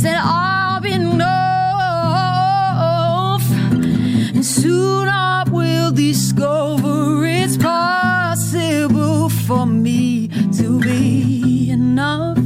Said 0.00 0.16
I'll 0.18 0.80
be 0.80 0.92
enough. 0.92 1.26
And 4.34 4.44
soon 4.44 5.08
I 5.08 5.44
will 5.56 5.92
discover 5.92 7.26
it's 7.26 7.56
possible 7.56 9.28
for 9.46 9.66
me 9.66 10.28
to 10.58 10.66
be 10.80 11.70
enough. 11.70 12.38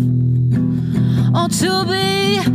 Or 1.38 1.48
to 1.62 1.72
be 1.92 2.47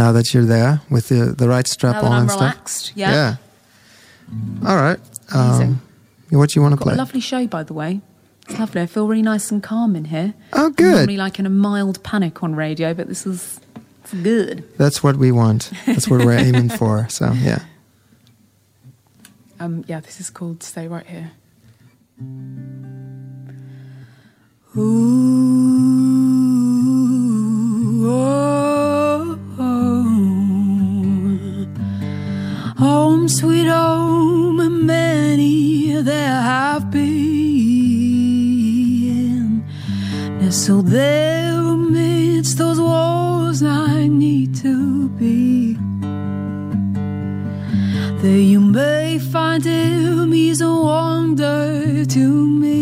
Now, 0.00 0.12
that 0.12 0.32
you're 0.32 0.46
there 0.46 0.80
with 0.88 1.08
the 1.08 1.34
the 1.36 1.46
right 1.46 1.66
strap 1.68 1.96
now 1.96 2.00
that 2.00 2.06
on 2.06 2.12
I'm 2.12 2.22
and 2.22 2.30
stuff. 2.30 2.40
relaxed, 2.40 2.92
yeah. 2.94 3.36
All 4.66 4.76
right. 4.76 4.98
Um, 5.34 5.82
what 6.30 6.48
do 6.48 6.58
you 6.58 6.62
want 6.62 6.72
to 6.78 6.80
play? 6.82 6.94
a 6.94 6.96
lovely 6.96 7.20
show, 7.20 7.46
by 7.46 7.62
the 7.64 7.74
way. 7.74 8.00
It's 8.48 8.58
lovely. 8.58 8.80
I 8.80 8.86
feel 8.86 9.06
really 9.06 9.20
nice 9.20 9.50
and 9.50 9.62
calm 9.62 9.94
in 9.94 10.06
here. 10.06 10.32
Oh, 10.54 10.66
I'm 10.66 10.72
good. 10.72 10.90
normally 10.94 11.18
like 11.18 11.38
in 11.38 11.44
a 11.44 11.50
mild 11.50 12.02
panic 12.02 12.42
on 12.42 12.54
radio, 12.54 12.94
but 12.94 13.08
this 13.08 13.26
is 13.26 13.60
it's 14.02 14.14
good. 14.14 14.64
That's 14.78 15.02
what 15.02 15.16
we 15.16 15.32
want. 15.32 15.70
That's 15.84 16.08
what 16.08 16.24
we're 16.24 16.38
aiming 16.38 16.70
for. 16.80 17.06
So 17.10 17.32
yeah. 17.32 17.62
Um, 19.60 19.84
yeah, 19.86 20.00
this 20.00 20.18
is 20.18 20.30
called 20.30 20.62
"Stay 20.62 20.88
Right 20.88 21.06
Here." 21.06 21.32
Ooh, 27.10 28.08
oh, 28.08 28.39
Home, 32.90 33.26
sweet 33.28 33.68
home, 33.68 34.58
and 34.58 34.78
many 34.84 36.02
there 36.02 36.42
have 36.54 36.90
been. 36.90 37.10
Nestled 40.40 40.88
there 40.88 41.54
amidst 41.54 42.58
those 42.58 42.80
walls, 42.80 43.62
I 43.62 44.08
need 44.08 44.56
to 44.66 45.08
be. 45.10 45.76
There 48.22 48.44
you 48.52 48.60
may 48.60 49.20
find 49.20 49.64
him, 49.64 50.32
he's 50.32 50.60
a 50.60 50.74
wonder 50.74 52.04
to 52.04 52.46
me. 52.62 52.80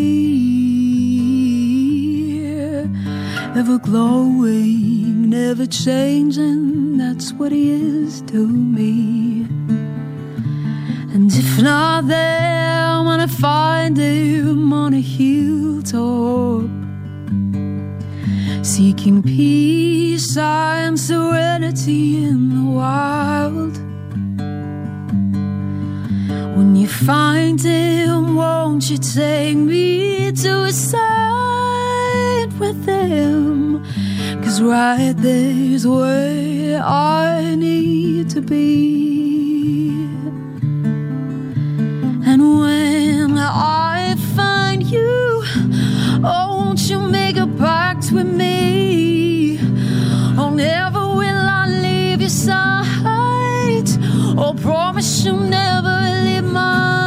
Ever 3.60 3.78
glowing, 3.78 5.28
never 5.28 5.66
changing, 5.66 6.96
that's 6.96 7.34
what 7.34 7.52
he 7.52 7.72
is 7.72 8.22
to 8.32 8.46
me. 8.46 9.37
If 11.58 11.64
not 11.64 12.06
there, 12.06 12.86
gonna 13.02 13.26
find 13.26 13.96
him 13.96 14.72
on 14.72 14.94
a 14.94 15.00
hilltop. 15.00 16.70
Seeking 18.64 19.24
peace 19.24 20.36
and 20.36 20.96
serenity 20.96 22.22
in 22.22 22.50
the 22.54 22.70
wild. 22.70 23.76
When 26.56 26.76
you 26.76 26.86
find 26.86 27.60
him, 27.60 28.36
won't 28.36 28.88
you 28.88 28.98
take 28.98 29.56
me 29.56 30.30
to 30.30 30.62
a 30.62 30.72
side 30.72 32.52
with 32.60 32.86
him? 32.86 33.82
Cause 34.44 34.62
right 34.62 35.12
there's 35.16 35.84
where 35.84 36.80
I 36.84 37.56
need 37.56 38.30
to 38.30 38.42
be. 38.42 39.17
You 46.90 47.00
make 47.00 47.36
a 47.36 47.46
pact 47.46 48.12
with 48.12 48.26
me? 48.26 49.58
Oh, 50.38 50.50
never 50.54 51.00
will 51.00 51.46
I 51.60 51.66
leave 51.66 52.20
your 52.20 52.30
side. 52.30 53.88
Oh, 54.38 54.54
promise 54.62 55.24
you'll 55.24 55.40
never 55.40 56.24
leave 56.24 56.44
mine. 56.44 56.97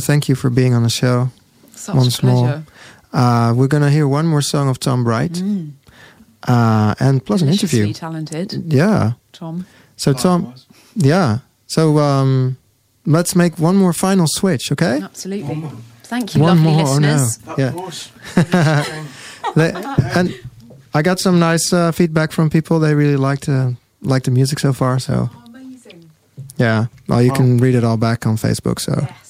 To 0.00 0.06
thank 0.06 0.28
you 0.28 0.34
for 0.34 0.50
being 0.50 0.74
on 0.74 0.82
the 0.82 0.90
show. 0.90 1.30
Such 1.74 1.94
Once 1.94 2.20
pleasure. 2.20 2.34
more. 2.36 2.64
Uh, 3.12 3.52
we're 3.56 3.68
gonna 3.68 3.90
hear 3.90 4.06
one 4.06 4.26
more 4.26 4.42
song 4.42 4.68
of 4.68 4.78
Tom 4.78 5.04
Bright, 5.04 5.32
Mm. 5.32 5.72
uh, 6.48 6.94
and 7.00 7.24
plus 7.24 7.42
an 7.42 7.48
interview. 7.48 7.92
talented, 7.92 8.72
Yeah. 8.72 9.12
Tom. 9.32 9.64
So 9.96 10.12
Tom, 10.12 10.54
yeah. 10.96 11.38
So 11.66 11.98
um, 11.98 12.56
let's 13.06 13.34
make 13.34 13.58
one 13.58 13.76
more 13.76 13.92
final 13.92 14.26
switch, 14.28 14.70
okay? 14.72 15.00
Absolutely. 15.02 15.62
Thank 16.04 16.34
you, 16.34 16.42
One 16.42 16.56
lovely 16.64 16.72
more, 16.82 16.88
oh, 16.88 16.98
no. 16.98 17.14
listeners. 17.14 17.38
Yeah. 17.58 18.92
They- 19.54 19.72
and 20.16 20.34
I 20.94 21.02
got 21.02 21.18
some 21.20 21.38
nice 21.38 21.72
uh, 21.72 21.92
feedback 21.92 22.32
from 22.32 22.50
people. 22.50 22.80
They 22.80 22.94
really 22.94 23.16
liked 23.16 23.48
uh, 23.48 23.70
like 24.02 24.24
the 24.24 24.30
music 24.32 24.58
so 24.58 24.72
far. 24.72 24.98
So 24.98 25.30
Amazing. 25.46 26.10
yeah, 26.58 26.86
well, 27.08 27.22
you 27.22 27.32
can 27.32 27.58
read 27.58 27.74
it 27.76 27.84
all 27.84 27.96
back 27.96 28.26
on 28.26 28.36
Facebook. 28.36 28.80
So 28.80 28.94
Yes. 29.00 29.29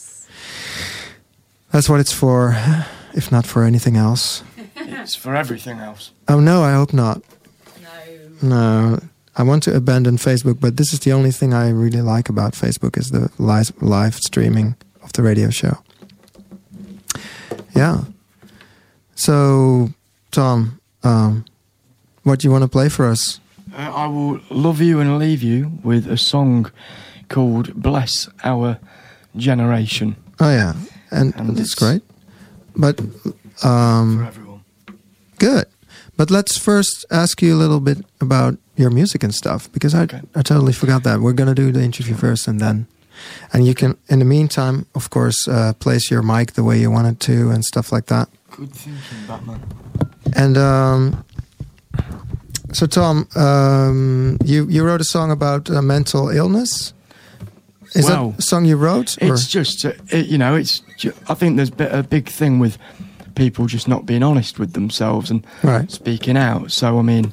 That's 1.73 1.89
what 1.89 2.01
it's 2.01 2.13
for, 2.13 2.57
if 3.15 3.31
not 3.31 3.47
for 3.47 3.65
anything 3.65 3.97
else. 3.97 4.43
It's 4.77 5.15
for 5.15 5.35
everything 5.35 5.79
else. 5.79 6.13
Oh 6.29 6.41
no, 6.41 6.63
I 6.63 6.73
hope 6.73 6.93
not. 6.93 7.23
No. 8.43 8.49
No, 8.49 9.01
I 9.37 9.43
want 9.43 9.63
to 9.65 9.75
abandon 9.75 10.17
Facebook, 10.17 10.61
but 10.61 10.77
this 10.77 10.93
is 10.93 11.01
the 11.01 11.13
only 11.13 11.31
thing 11.31 11.55
I 11.55 11.71
really 11.71 12.03
like 12.03 12.29
about 12.29 12.53
Facebook 12.53 12.99
is 12.99 13.09
the 13.09 13.31
live 13.39 13.73
live 13.83 14.15
streaming 14.15 14.77
of 15.03 15.13
the 15.13 15.23
radio 15.23 15.51
show. 15.51 15.79
Yeah. 17.75 18.05
So, 19.15 19.91
Tom, 20.31 20.81
um, 21.03 21.45
what 22.23 22.41
do 22.41 22.49
you 22.49 22.53
want 22.53 22.63
to 22.63 22.69
play 22.69 22.89
for 22.89 23.07
us? 23.07 23.41
Uh, 23.75 23.93
I 23.95 24.07
will 24.07 24.41
love 24.51 24.81
you 24.81 25.01
and 25.01 25.19
leave 25.19 25.43
you 25.43 25.73
with 25.85 26.07
a 26.07 26.17
song 26.17 26.71
called 27.29 27.75
Bless 27.75 28.29
Our 28.43 28.79
Generation 29.37 30.17
Oh 30.41 30.51
yeah, 30.51 30.73
and, 31.11 31.35
And 31.37 31.57
that's 31.57 31.73
it's- 31.73 31.75
great. 31.75 32.03
But 32.77 33.01
for 33.57 33.67
um, 33.69 34.25
everyone. 34.27 34.61
good. 35.39 35.65
But 36.17 36.31
let's 36.31 36.57
first 36.59 37.05
ask 37.11 37.43
you 37.43 37.55
a 37.55 37.59
little 37.59 37.81
bit 37.81 37.99
about 38.21 38.59
your 38.77 38.91
music 38.91 39.23
and 39.25 39.35
stuff 39.35 39.69
because 39.73 39.95
I 39.95 40.03
Okay. 40.03 40.21
I 40.35 40.43
totally 40.43 40.73
forgot 40.73 41.03
that. 41.05 41.21
We're 41.21 41.33
gonna 41.35 41.55
do 41.55 41.73
the 41.73 41.83
interview 41.83 42.15
first 42.15 42.49
and 42.49 42.61
then, 42.61 42.87
and 43.53 43.67
you 43.67 43.75
can 43.75 43.97
in 44.09 44.19
the 44.19 44.25
meantime, 44.25 44.85
of 44.95 45.09
course, 45.11 45.49
uh, 45.49 45.73
place 45.79 46.11
your 46.11 46.23
mic 46.23 46.53
the 46.53 46.63
way 46.63 46.79
you 46.81 46.91
want 46.93 47.07
it 47.09 47.19
to 47.27 47.51
and 47.51 47.65
stuff 47.65 47.91
like 47.93 48.07
that. 48.07 48.29
Good 48.51 48.73
thinking, 48.73 49.27
Batman. 49.27 49.61
And 50.37 50.57
um, 50.57 51.25
so, 52.73 52.87
Tom, 52.87 53.27
um, 53.35 54.39
you 54.45 54.67
you 54.69 54.85
wrote 54.85 55.01
a 55.01 55.05
song 55.05 55.31
about 55.31 55.69
uh, 55.71 55.83
mental 55.83 56.29
illness. 56.31 56.93
Is 57.95 58.05
Well, 58.07 58.31
that 58.31 58.39
a 58.39 58.43
song 58.43 58.65
you 58.67 58.77
wrote? 58.77 59.21
Or? 59.21 59.33
It's 59.35 59.47
just, 59.49 59.85
uh, 59.85 59.93
it, 60.11 60.27
you 60.27 60.39
know, 60.39 60.55
it's. 60.55 60.81
Ju- 60.97 61.13
I 61.29 61.35
think 61.35 61.57
there's 61.57 61.73
a 61.79 62.03
big 62.03 62.29
thing 62.29 62.59
with 62.59 62.79
people 63.35 63.67
just 63.67 63.89
not 63.89 64.07
being 64.07 64.23
honest 64.23 64.59
with 64.59 64.75
themselves 64.75 65.31
and 65.31 65.45
Right. 65.63 65.91
speaking 65.91 66.37
out. 66.37 66.71
So 66.73 66.99
I 66.99 67.03
mean, 67.03 67.33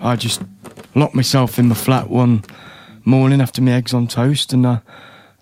I 0.00 0.16
just 0.16 0.42
locked 0.94 1.14
myself 1.14 1.58
in 1.58 1.68
my 1.68 1.74
flat 1.74 2.10
one 2.10 2.42
morning 3.04 3.40
after 3.40 3.62
my 3.62 3.72
eggs 3.72 3.94
on 3.94 4.08
toast, 4.08 4.52
and 4.52 4.66
uh, 4.66 4.80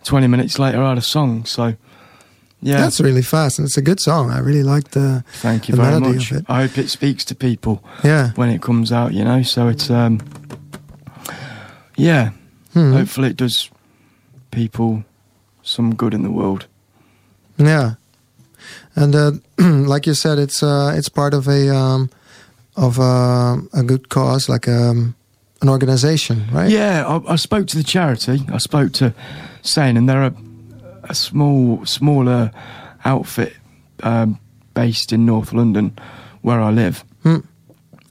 20 0.05 0.27
minutes 0.27 0.59
later 0.59 0.83
I 0.83 0.91
had 0.91 0.99
a 0.99 1.03
song. 1.03 1.45
So 1.45 1.75
yeah, 2.61 2.79
That's 2.79 3.01
really 3.01 3.23
fast, 3.23 3.59
and 3.59 3.67
it's 3.67 3.77
a 3.77 3.83
good 3.83 4.01
song. 4.01 4.31
I 4.31 4.39
really 4.39 4.63
like 4.63 4.91
the 4.91 5.23
thank 5.35 5.69
you 5.69 5.77
the 5.77 5.83
very 5.83 6.01
much. 6.01 6.33
I 6.49 6.63
hope 6.63 6.79
it 6.79 6.89
speaks 6.89 7.25
to 7.27 7.35
people 7.35 7.85
yeah. 8.03 8.33
when 8.37 8.49
it 8.49 8.63
comes 8.63 8.91
out. 8.91 9.13
You 9.13 9.25
know, 9.25 9.43
so 9.43 9.69
it's 9.69 9.91
um, 9.91 10.21
yeah. 11.97 12.31
Hmm. 12.73 12.93
Hopefully 12.93 13.29
it 13.31 13.37
does 13.37 13.71
people 14.55 15.05
some 15.63 15.95
good 15.95 16.15
in 16.15 16.23
the 16.23 16.31
world. 16.31 16.67
Yeah, 17.57 17.95
and 18.95 19.15
uh, 19.15 19.33
like 19.59 20.07
you 20.07 20.15
said, 20.15 20.39
it's 20.39 20.63
uh, 20.63 20.95
it's 20.97 21.09
part 21.09 21.35
of 21.35 21.49
a 21.49 21.75
um, 21.75 22.11
of 22.77 22.99
uh, 22.99 23.57
a 23.73 23.83
good 23.83 24.09
cause, 24.09 24.49
like 24.49 24.69
um, 24.69 25.15
an 25.63 25.69
organization, 25.69 26.45
right? 26.53 26.71
Yeah, 26.71 27.07
I, 27.07 27.33
I 27.33 27.37
spoke 27.37 27.67
to 27.69 27.77
the 27.77 27.85
charity. 27.85 28.43
I 28.53 28.59
spoke 28.59 28.93
to 28.95 29.15
Sane, 29.63 29.97
and 29.97 30.09
they're 30.09 30.25
a, 30.25 30.35
a 31.05 31.15
small, 31.15 31.85
smaller 31.87 32.51
outfit 33.05 33.55
um, 34.03 34.39
based 34.75 35.13
in 35.13 35.25
North 35.25 35.53
London, 35.53 35.99
where 36.43 36.61
I 36.61 36.71
live. 36.71 37.05
Hmm. 37.23 37.39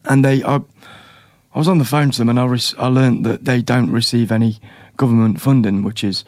And 0.05 0.25
they, 0.25 0.43
I, 0.43 0.55
I 0.55 1.57
was 1.57 1.67
on 1.67 1.77
the 1.77 1.85
phone 1.85 2.11
to 2.11 2.17
them, 2.17 2.29
and 2.29 2.39
I, 2.39 2.45
rec- 2.45 2.77
I 2.79 2.87
learned 2.87 3.25
that 3.25 3.45
they 3.45 3.61
don't 3.61 3.91
receive 3.91 4.31
any 4.31 4.59
government 4.97 5.41
funding, 5.41 5.83
which 5.83 6.03
is 6.03 6.23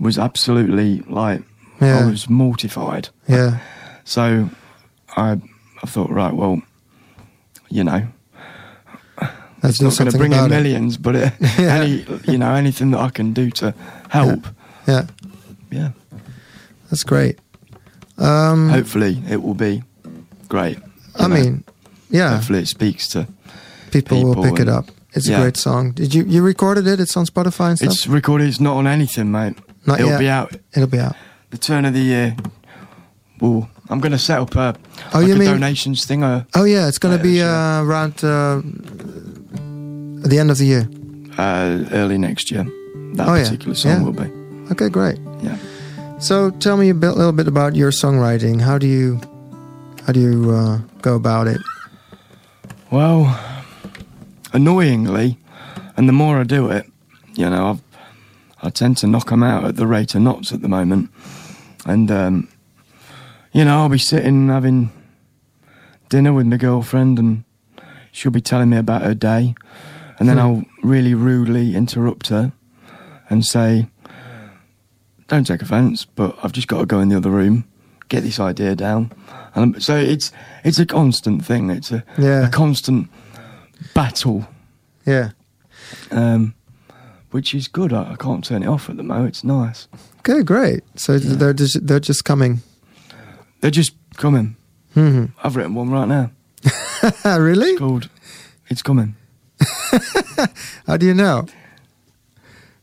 was 0.00 0.18
absolutely 0.18 1.00
like 1.08 1.42
I 1.80 2.04
was 2.06 2.28
mortified. 2.28 3.08
Yeah, 3.28 3.58
So 4.04 4.48
I, 5.16 5.32
I 5.82 5.86
thought, 5.86 6.10
right, 6.10 6.32
well, 6.34 6.62
you 7.68 7.84
know, 7.84 8.06
it's 9.62 9.80
not 9.80 9.96
going 9.98 10.10
to 10.10 10.18
bring 10.18 10.32
in 10.32 10.38
about 10.38 10.50
it. 10.52 10.54
millions, 10.62 10.96
but 10.96 11.16
it, 11.16 11.32
Yeah. 11.40 11.74
any 11.76 12.04
you 12.26 12.38
know 12.38 12.54
anything 12.54 12.90
that 12.92 13.00
I 13.00 13.10
can 13.10 13.32
do 13.32 13.50
to 13.52 13.74
help, 14.08 14.46
Yeah, 14.86 15.06
yeah. 15.70 15.90
that's 16.90 17.02
great. 17.04 17.38
Um, 18.18 18.68
Hopefully, 18.70 19.22
it 19.28 19.42
will 19.42 19.54
be 19.54 19.82
great. 20.48 20.78
I 21.16 21.26
know. 21.28 21.34
mean, 21.34 21.64
yeah, 22.10 22.34
hopefully 22.36 22.60
it 22.60 22.68
speaks 22.68 23.08
to. 23.08 23.26
people, 23.90 24.22
will 24.22 24.34
people 24.34 24.50
pick 24.56 24.60
it 24.60 24.68
up. 24.68 24.86
It's 25.16 25.28
a 25.28 25.36
great 25.36 25.56
song. 25.56 25.92
Did 25.92 26.12
you 26.14 26.24
you 26.24 26.42
recorded 26.42 26.86
it? 26.86 26.98
It's 27.00 27.16
on 27.16 27.24
Spotify 27.26 27.68
and 27.70 27.78
stuff. 27.78 27.92
It's 27.92 28.06
recorded. 28.06 28.48
It's 28.48 28.60
not 28.60 28.76
on 28.76 28.86
anything, 28.86 29.30
mate. 29.30 29.56
Not 29.86 30.00
It'll 30.00 30.10
yet. 30.12 30.18
be 30.18 30.28
out 30.28 30.56
It'll 30.74 30.88
be 30.88 30.98
out. 30.98 31.14
the 31.50 31.58
turn 31.58 31.84
of 31.84 31.92
the 31.94 32.00
year. 32.00 32.36
Well, 33.40 33.68
I'm 33.90 34.00
going 34.00 34.12
to 34.12 34.18
set 34.18 34.38
up 34.40 34.54
a, 34.56 34.74
Oh, 35.12 35.18
like 35.18 35.26
you 35.28 35.34
a 35.34 35.38
mean- 35.38 35.48
donations 35.50 36.04
thing. 36.06 36.22
Uh, 36.24 36.44
Oh 36.54 36.64
yeah, 36.64 36.88
it's 36.88 36.98
gonna 36.98 37.16
Yeah, 37.16 37.22
be 37.22 37.42
uh, 37.42 37.82
around 37.82 38.24
uh, 38.24 38.60
the 40.28 40.38
end 40.38 40.50
of 40.50 40.58
the 40.58 40.64
year. 40.66 40.88
uh, 41.38 41.84
early 41.92 42.16
next 42.18 42.50
year. 42.50 42.64
That 43.14 43.28
Oh, 43.28 43.34
yeah. 43.34 43.44
particular 43.44 43.74
song 43.74 43.92
Yeah. 43.92 44.02
will 44.02 44.12
be. 44.12 44.30
Okay, 44.72 44.88
great. 44.88 45.18
Yeah. 45.42 45.56
So 46.18 46.50
tell 46.50 46.76
me 46.76 46.88
a 46.90 46.94
bit, 46.94 47.12
little 47.16 47.32
bit 47.32 47.46
about 47.48 47.74
your 47.76 47.90
songwriting. 47.92 48.60
How 48.62 48.78
do 48.78 48.86
you 48.86 49.20
how 50.06 50.12
do 50.12 50.20
you 50.20 50.50
uh, 50.50 50.78
go 51.02 51.14
about 51.14 51.46
it? 51.46 51.60
Well, 52.90 53.24
annoyingly, 54.54 55.38
and 55.96 56.08
the 56.08 56.12
more 56.12 56.38
I 56.40 56.44
do 56.44 56.70
it, 56.70 56.86
you 57.34 57.48
know, 57.50 57.70
I've, 57.70 57.82
I 58.62 58.70
tend 58.70 58.96
to 58.98 59.06
knock 59.06 59.28
them 59.30 59.42
out 59.42 59.64
at 59.64 59.76
the 59.76 59.86
rate 59.86 60.14
of 60.14 60.22
knots 60.22 60.52
at 60.52 60.62
the 60.62 60.68
moment. 60.68 61.10
And, 61.84 62.10
um, 62.10 62.48
you 63.52 63.64
know, 63.64 63.80
I'll 63.80 63.88
be 63.90 63.98
sitting 63.98 64.48
having 64.48 64.90
dinner 66.08 66.32
with 66.32 66.46
my 66.46 66.56
girlfriend 66.56 67.18
and 67.18 67.44
she'll 68.12 68.32
be 68.32 68.40
telling 68.40 68.70
me 68.70 68.76
about 68.78 69.02
her 69.02 69.14
day. 69.14 69.54
And 70.18 70.28
then 70.28 70.36
Hmm. 70.36 70.42
I'll 70.42 70.64
really 70.82 71.12
rudely 71.14 71.74
interrupt 71.74 72.28
her 72.28 72.52
and 73.28 73.44
say, 73.44 73.88
don't 75.28 75.46
take 75.46 75.60
offence, 75.62 76.04
but 76.04 76.36
I've 76.42 76.52
just 76.52 76.68
got 76.68 76.78
to 76.80 76.86
go 76.86 77.00
in 77.00 77.08
the 77.08 77.16
other 77.16 77.30
room, 77.30 77.64
get 78.08 78.22
this 78.22 78.38
idea 78.38 78.76
down. 78.76 79.10
And 79.54 79.82
so 79.82 79.96
it's 79.96 80.32
it's 80.64 80.78
a 80.78 80.86
constant 80.86 81.44
thing. 81.44 81.70
It's 81.70 81.90
a, 81.92 82.04
Yeah. 82.18 82.46
a 82.46 82.50
constant 82.50 83.08
battle, 83.94 84.46
Yeah. 85.06 85.30
um, 86.10 86.54
which 87.30 87.54
is 87.54 87.68
good. 87.68 87.92
I, 87.92 88.12
I 88.12 88.16
can't 88.16 88.44
turn 88.44 88.62
it 88.62 88.66
off 88.68 88.88
at 88.90 88.96
the 88.96 89.02
moment. 89.02 89.28
It's 89.28 89.44
nice. 89.44 89.88
Okay, 90.20 90.42
great. 90.42 90.82
So 90.96 91.18
they're 91.18 91.52
just, 91.52 91.86
they're 91.86 92.00
just 92.00 92.24
coming. 92.24 92.62
They're 93.60 93.70
just 93.70 93.94
coming. 94.16 94.56
hmm 94.94 95.26
I've 95.42 95.56
written 95.56 95.74
one 95.74 95.90
right 95.90 96.08
now. 96.08 96.30
really? 97.38 97.70
It's 97.70 97.78
called 97.78 98.08
"It's 98.68 98.82
Coming." 98.82 99.16
How 100.86 100.96
do 100.96 101.04
you 101.06 101.14
know? 101.14 101.46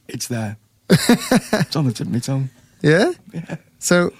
It's 0.08 0.28
there. 0.28 0.58
it's 0.90 1.76
on 1.76 1.86
the 1.86 1.94
tip 1.94 2.08
of 2.08 2.14
my 2.14 2.20
tongue. 2.20 2.50
Yeah. 2.84 3.12
Yeah. 3.32 3.58
So 3.80 4.12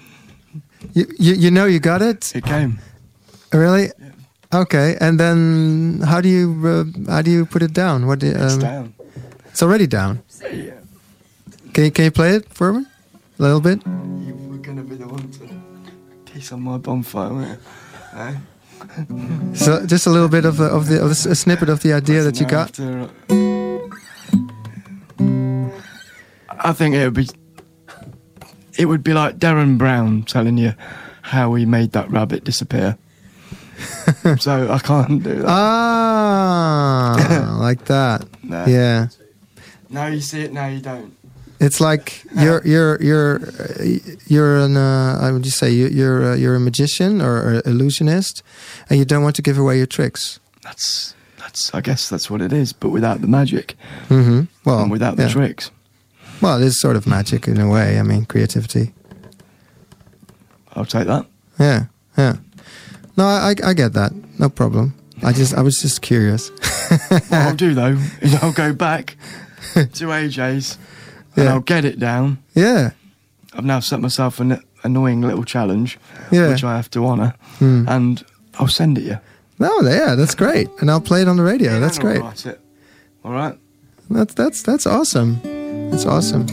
you 0.94 1.06
you, 1.18 1.34
you 1.34 1.50
know 1.50 1.66
you 1.66 1.80
got 1.80 2.00
it 2.00 2.32
It 2.36 2.44
came. 2.44 2.78
really? 3.52 3.90
Okay, 4.54 4.96
and 5.00 5.18
then 5.18 6.00
how 6.04 6.20
do 6.20 6.28
you 6.28 6.52
uh, 6.66 6.84
how 7.10 7.22
do 7.22 7.30
you 7.30 7.46
put 7.46 7.62
it 7.62 7.72
down? 7.72 8.06
What 8.06 8.18
do 8.18 8.26
you, 8.26 8.32
It's 8.36 8.54
um, 8.54 8.60
down. 8.60 8.94
It's 9.48 9.62
already 9.62 9.86
down. 9.86 10.22
Yeah. 10.42 10.74
Can 11.72 11.84
you, 11.84 11.90
can 11.90 12.04
you 12.04 12.10
play 12.10 12.36
it 12.36 12.44
for 12.52 12.72
me? 12.74 12.84
A 13.38 13.42
little 13.42 13.60
bit. 13.60 13.80
You 13.86 14.34
were 14.50 14.58
gonna 14.58 14.82
be 14.84 14.96
the 14.96 15.08
one 15.08 15.30
to 15.32 15.48
piss 16.30 16.52
on 16.52 16.60
my 16.62 16.76
bonfire, 16.76 17.32
weren't 17.32 17.60
you? 18.14 18.18
Eh? 18.20 18.34
So 19.54 19.86
just 19.86 20.06
a 20.06 20.10
little 20.10 20.28
bit 20.28 20.44
of 20.44 20.58
the, 20.58 20.64
of 20.64 20.88
the 20.88 21.00
of 21.02 21.08
the, 21.08 21.30
a 21.30 21.34
snippet 21.34 21.70
of 21.70 21.80
the 21.80 21.94
idea 21.94 22.22
that 22.22 22.38
you 22.38 22.46
got. 22.46 22.78
after- 22.78 23.08
I 26.64 26.72
think 26.74 26.94
it 26.94 27.04
would 27.04 27.14
be. 27.14 27.28
It 28.78 28.84
would 28.86 29.02
be 29.02 29.12
like 29.14 29.38
Derren 29.38 29.78
Brown 29.78 30.22
telling 30.24 30.58
you 30.58 30.74
how 31.22 31.54
he 31.54 31.64
made 31.66 31.92
that 31.92 32.10
rabbit 32.10 32.44
disappear. 32.44 32.96
so 34.40 34.70
I 34.70 34.78
can't 34.78 35.22
do 35.22 35.36
that. 35.42 35.48
Ah, 35.48 37.56
like 37.60 37.84
that. 37.86 38.24
No. 38.42 38.64
Yeah. 38.66 39.08
Now 39.90 40.06
you 40.06 40.20
see 40.20 40.42
it, 40.42 40.52
now 40.52 40.68
you 40.68 40.80
don't. 40.80 41.14
It's 41.60 41.80
like 41.80 42.24
you're 42.34 42.64
you're 42.66 43.00
you're 43.02 43.40
you're 44.26 44.56
an 44.58 44.76
uh, 44.76 45.18
I 45.20 45.30
would 45.30 45.44
you 45.44 45.50
say 45.52 45.70
you- 45.70 45.88
you're 45.88 46.32
uh, 46.32 46.34
you're 46.34 46.56
a 46.56 46.60
magician 46.60 47.20
or 47.22 47.54
an 47.54 47.62
illusionist, 47.66 48.42
and 48.90 48.98
you 48.98 49.04
don't 49.04 49.22
want 49.22 49.36
to 49.36 49.42
give 49.42 49.58
away 49.58 49.76
your 49.76 49.86
tricks. 49.86 50.40
That's 50.62 51.14
that's. 51.38 51.72
I 51.74 51.80
guess 51.80 52.08
that's 52.08 52.28
what 52.30 52.40
it 52.40 52.52
is, 52.52 52.72
but 52.72 52.90
without 52.90 53.20
the 53.20 53.28
magic 53.28 53.76
hmm 54.08 54.42
Well, 54.64 54.80
and 54.82 54.90
without 54.90 55.16
the 55.16 55.24
yeah. 55.24 55.28
tricks. 55.32 55.70
Well, 56.40 56.60
it 56.60 56.66
is 56.66 56.80
sort 56.80 56.96
of 56.96 57.06
magic 57.06 57.46
in 57.46 57.60
a 57.60 57.68
way. 57.68 58.00
I 58.00 58.02
mean, 58.02 58.24
creativity. 58.24 58.92
I'll 60.74 60.84
take 60.86 61.06
that. 61.06 61.26
Yeah, 61.60 61.84
yeah. 62.18 62.36
No, 63.16 63.24
I 63.26 63.50
I 63.50 63.70
I 63.70 63.74
get 63.74 63.92
that. 63.94 64.12
No 64.38 64.48
problem. 64.48 64.94
I 65.22 65.32
just 65.32 65.54
I 65.54 65.62
was 65.62 65.76
just 65.78 66.00
curious. 66.02 66.50
What 67.08 67.32
I'll 67.32 67.54
do 67.56 67.74
though 67.74 67.96
is 68.20 68.34
I'll 68.42 68.52
go 68.52 68.72
back 68.72 69.16
to 69.74 70.06
AJ's 70.06 70.78
and 71.36 71.44
Yeah. 71.44 71.52
I'll 71.54 71.60
get 71.60 71.84
it 71.84 71.98
down. 71.98 72.38
yeah, 72.54 72.90
I've 73.54 73.64
now 73.64 73.80
set 73.80 74.00
myself 74.00 74.40
an 74.40 74.60
annoying 74.84 75.20
little 75.22 75.44
challenge, 75.44 75.98
Yeah. 76.30 76.48
which 76.48 76.64
I 76.64 76.76
have 76.76 76.90
to 76.90 77.06
honour, 77.06 77.34
Hmm. 77.58 77.84
and 77.88 78.24
I'll 78.58 78.68
send 78.68 78.98
it 78.98 79.04
you. 79.04 79.18
no, 79.58 79.80
yeah, 79.82 80.14
that's 80.16 80.34
great, 80.34 80.68
and 80.80 80.90
I'll 80.90 81.00
play 81.00 81.22
it 81.22 81.28
on 81.28 81.36
the 81.36 81.42
radio. 81.44 81.78
that's 81.80 81.98
And 81.98 82.06
I'll 82.08 82.12
great. 82.14 82.22
write 82.22 82.46
it. 82.46 82.60
All 83.24 83.32
right. 83.32 83.56
That's 84.10 84.34
that's 84.34 84.62
that's 84.62 84.86
awesome. 84.86 85.40
That's 85.90 86.04
awesome. 86.06 86.46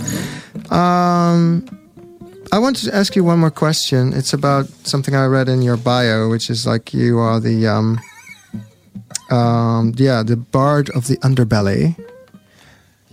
Um, 0.71 1.65
I 2.51 2.57
wanted 2.59 2.85
to 2.89 2.95
ask 2.95 3.15
you 3.15 3.23
one 3.23 3.39
more 3.39 3.51
question. 3.51 4.13
It's 4.13 4.33
about 4.33 4.67
something 4.83 5.15
I 5.15 5.25
read 5.25 5.49
in 5.49 5.61
your 5.61 5.77
bio, 5.77 6.29
which 6.29 6.49
is 6.49 6.65
like 6.65 6.93
you 6.93 7.19
are 7.19 7.39
the 7.39 7.67
um, 7.67 7.99
um, 9.29 9.93
yeah, 9.97 10.23
the 10.23 10.35
bard 10.35 10.89
of 10.95 11.07
the 11.07 11.17
underbelly. 11.17 11.95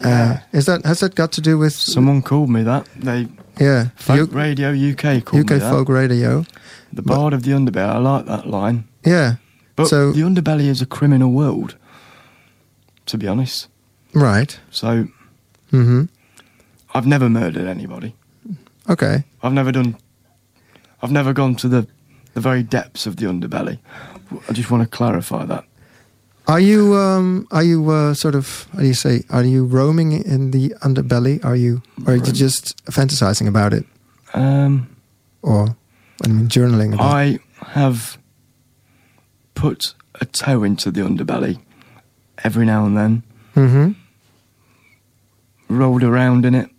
Uh, 0.02 0.36
is 0.52 0.66
that 0.66 0.84
has 0.84 1.00
that 1.00 1.14
got 1.14 1.32
to 1.32 1.40
do 1.40 1.56
with 1.58 1.72
Someone 1.72 2.22
called 2.22 2.50
me 2.50 2.62
that. 2.62 2.86
They 2.96 3.28
yeah 3.58 3.88
Folk 3.96 4.16
U- 4.30 4.36
Radio 4.38 4.70
UK 4.72 5.24
called 5.24 5.44
UK 5.44 5.50
me 5.50 5.58
that. 5.58 5.70
folk 5.70 5.88
radio? 5.88 6.44
The 6.92 7.02
Bard 7.02 7.32
of 7.34 7.42
the 7.42 7.50
Underbelly. 7.52 7.88
I 7.94 7.98
like 7.98 8.26
that 8.26 8.46
line. 8.46 8.84
Yeah, 9.04 9.36
But 9.74 9.88
So- 9.88 10.12
the 10.12 10.20
underbelly 10.22 10.68
is 10.68 10.80
a 10.82 10.86
criminal 10.86 11.30
world, 11.32 11.76
to 13.06 13.18
be 13.18 13.26
honest. 13.28 13.68
right. 14.14 14.58
So 14.70 15.08
hmm 15.70 16.04
I've 16.94 17.06
never 17.06 17.28
murdered 17.28 17.66
anybody. 17.66 18.14
Okay. 18.88 19.24
I've 19.42 19.52
never 19.52 19.72
done. 19.72 19.96
I've 21.02 21.12
never 21.12 21.32
gone 21.32 21.54
to 21.56 21.68
the 21.68 21.86
the 22.34 22.40
very 22.40 22.62
depths 22.62 23.06
of 23.06 23.16
the 23.16 23.26
underbelly. 23.26 23.78
I 24.48 24.52
just 24.52 24.70
want 24.70 24.82
to 24.82 24.88
clarify 24.96 25.44
that. 25.46 25.64
Are 26.48 26.60
you 26.60 26.94
um 26.94 27.46
are 27.50 27.64
you 27.64 27.90
uh, 27.90 28.14
sort 28.14 28.34
of 28.34 28.68
how 28.72 28.80
do 28.80 28.86
you 28.86 28.94
say 28.94 29.22
are 29.30 29.42
you 29.44 29.64
roaming 29.64 30.12
in 30.12 30.50
the 30.52 30.74
underbelly? 30.82 31.44
Are 31.44 31.56
you 31.56 31.82
or 32.06 32.12
are 32.12 32.16
you 32.16 32.32
just 32.32 32.76
fantasizing 32.86 33.48
about 33.48 33.72
it 33.74 33.84
Um, 34.34 34.86
or 35.42 35.76
I 36.24 36.28
mean 36.28 36.48
journaling 36.48 36.94
about? 36.94 37.06
I 37.16 37.38
have 37.74 38.18
put 39.54 39.94
a 40.20 40.24
toe 40.24 40.62
into 40.62 40.90
the 40.92 41.00
underbelly 41.00 41.58
every 42.44 42.64
now 42.66 42.84
and 42.86 42.96
then, 42.96 43.22
Mm-hmm. 43.56 43.92
rolled 45.68 46.02
around 46.04 46.44
in 46.44 46.54
it, 46.54 46.70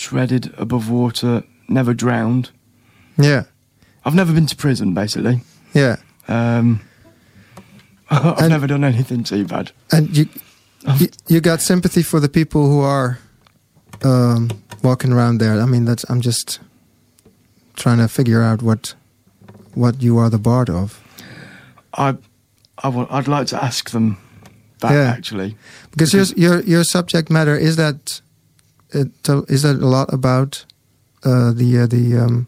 Treaded 0.00 0.54
above 0.56 0.88
water, 0.90 1.42
never 1.68 1.92
drowned. 1.92 2.48
Yeah. 3.18 3.42
I've 4.02 4.14
never 4.14 4.32
been 4.32 4.46
to 4.46 4.56
prison, 4.56 4.94
basically. 4.94 5.42
Yeah. 5.74 5.96
Um, 6.26 6.80
I've 8.10 8.38
And- 8.38 8.48
never 8.48 8.66
done 8.66 8.82
anything 8.82 9.24
too 9.24 9.44
bad. 9.44 9.72
And 9.92 10.16
you, 10.16 10.26
you 10.98 11.08
you 11.28 11.40
got 11.42 11.60
sympathy 11.60 12.02
for 12.02 12.18
the 12.18 12.30
people 12.30 12.66
who 12.70 12.80
are 12.80 13.18
um, 14.02 14.48
walking 14.82 15.12
around 15.12 15.38
there. 15.38 15.60
I 15.60 15.66
mean, 15.66 15.84
that's 15.84 16.04
I'm 16.08 16.22
just 16.22 16.60
trying 17.76 17.98
to 17.98 18.08
figure 18.08 18.40
out 18.42 18.62
what 18.62 18.94
what 19.74 20.02
you 20.02 20.16
are 20.18 20.30
the 20.30 20.38
bard 20.38 20.70
of. 20.70 20.98
I, 21.92 22.16
I 22.82 22.88
want, 22.88 23.12
I'd 23.12 23.28
like 23.28 23.48
to 23.48 23.62
ask 23.62 23.90
them 23.90 24.16
that 24.80 24.92
Yeah. 24.92 25.10
actually. 25.14 25.56
Because 25.90 26.14
your 26.14 26.24
your 26.36 26.60
your 26.62 26.84
subject 26.84 27.28
matter 27.30 27.54
is 27.54 27.76
that 27.76 28.22
is 28.92 29.62
that 29.62 29.76
a 29.80 29.86
lot 29.86 30.12
about 30.12 30.64
uh, 31.24 31.52
the 31.52 31.80
uh, 31.80 31.86
the 31.86 32.16
um, 32.16 32.46